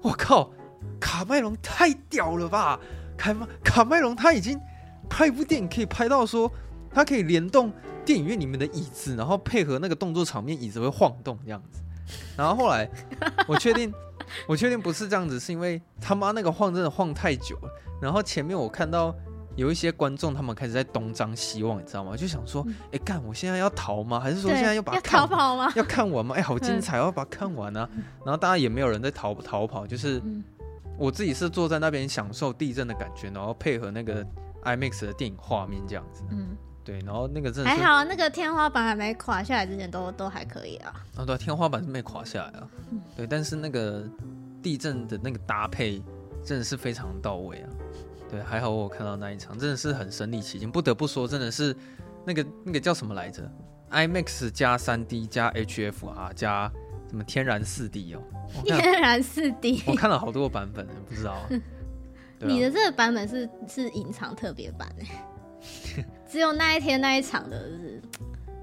[0.02, 0.50] 我靠，
[0.98, 2.80] 卡麦隆太屌了吧！
[3.16, 4.58] 卡麦卡麦隆他已经
[5.08, 6.50] 拍一部电影可以拍到说
[6.92, 7.72] 他可以联动。”
[8.02, 11.80] 电影院里面的椅子，然后配合那个动作场面，椅子会晃动这样子。
[12.34, 12.88] 然后后来
[13.46, 13.92] 我确定，
[14.48, 17.70] 我确定不是这样子，是因为他妈那个晃真的晃太久了。
[18.00, 19.14] 然后前面我看到
[19.54, 22.16] 有一些观众，他们开始在东张西望，你知道吗？
[22.16, 24.18] 就想说，哎、欸，干，我现在要逃吗？
[24.18, 25.70] 还是说现在要把逃跑吗？
[25.76, 26.34] 要看完吗？
[26.34, 27.88] 哎、欸，好精彩，我要把它看完啊！
[28.24, 30.20] 然后大家也没有人在逃逃跑，就是
[30.98, 34.26] 我自己是坐在那边享受地震的感觉，然后配合那个
[34.64, 36.24] IMAX 的电影画面这样子。
[36.30, 36.56] 嗯。
[36.84, 40.94] 对，然后那个真的还好，那个天花板还没垮下来之前都都还可以啊。
[41.16, 42.68] 啊，对，天花板是没垮下来啊。
[42.90, 44.04] 嗯、对，但是那个
[44.62, 46.02] 地震的那个搭配
[46.44, 47.68] 真的是非常到位啊。
[48.30, 50.70] 对，还好我有看到那一场，真的是很身临其境。
[50.70, 51.76] 不得不说，真的是
[52.24, 53.42] 那个那个叫什么来着
[53.90, 56.72] ？IMAX 加 3D 加 HFR 加
[57.08, 58.22] 什么天然四 D 哦？
[58.64, 61.48] 天然四 D，我看了好多个版本，不知道、 啊。
[62.38, 64.88] 你的这个版本是是隐藏特别版
[66.30, 68.00] 只有那一天那一场的是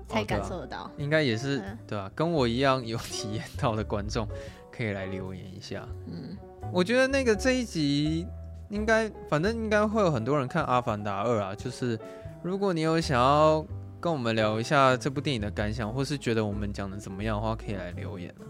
[0.07, 0.83] 才感受得到。
[0.83, 2.11] 哦啊、应该也是对吧、啊？
[2.15, 4.27] 跟我一样有体验到的观众
[4.71, 5.87] 可以来留言一下。
[6.07, 6.37] 嗯，
[6.71, 8.25] 我觉得那个这一集。
[8.69, 11.55] 应该，反正应该会有很多人看《阿凡达二》啊。
[11.55, 11.97] 就是
[12.43, 13.65] 如果你有想要
[13.97, 18.43] 跟我们聊一下这部电影的感想，或是觉得我们讲的怎么样的话，可以来留言啊。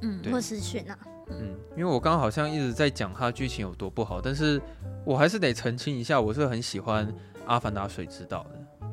[0.00, 0.98] 嗯，或私讯啊。
[1.28, 4.58] 嗯，因为我刚刚好像一直在讲它剧情有多不好，但是
[5.04, 7.06] 我还是得澄清一下，我是很喜欢
[7.50, 8.50] 《阿凡达》谁知道的。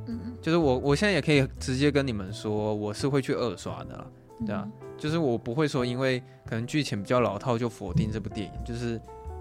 [0.07, 0.37] 嗯嗯。
[0.41, 4.07] 就是我，我现在也可以直接跟你们说，我是会去二刷的啦。
[4.45, 8.99] 对啊，就是我不会说因为可能剧情比较老套就否定这部电影，就是。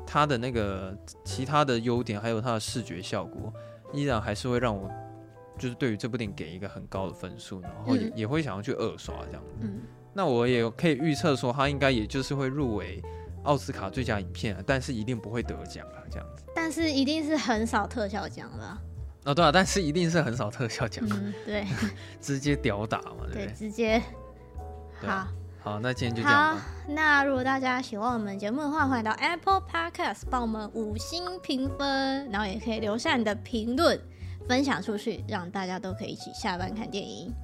[0.08, 3.52] 它的那个其他的优点，还有它的视觉效果，
[3.92, 4.88] 依然还是会让我
[5.58, 9.56] 就是对于这部电影给一个很高的分数，然后也、嗯、也会想要去二刷这样子。
[9.62, 9.80] 嗯、
[10.14, 13.02] 那我也可以预测说，它应该也就是会入围
[13.42, 16.44] 奥斯卡最佳影片，但是一定不会得奖啊，这样子。
[16.54, 18.78] 但是一定是很少特效奖的。
[19.26, 19.30] 啊。
[19.30, 21.04] 哦，对啊，但是一定是很少特效奖。
[21.10, 21.66] 嗯， 对，
[22.20, 23.46] 直接屌打嘛，对不对？
[23.46, 24.02] 对，直接
[25.00, 25.26] 好。
[25.60, 26.56] 好，那今天就这样。
[26.56, 34.00] 好，那如果大家喜欢我们节目的话，欢迎到 Apple Podcast 帮我们五星评分，然后也可以留下你的评论，
[34.48, 37.34] 分享出去，让大家都可以一起下班看电影。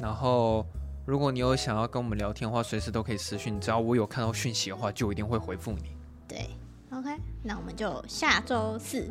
[0.00, 0.66] 然后，
[1.06, 5.96] 如果你有想要跟我们聊天的话，随时都可以私讯，只要我有看到讯息的话，就一定会回复你。
[6.26, 6.50] 对
[6.90, 9.08] ，OK，那我们就下周四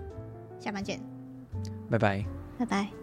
[0.60, 1.00] 下班见，
[1.90, 2.26] 拜拜，
[2.60, 2.99] 拜拜。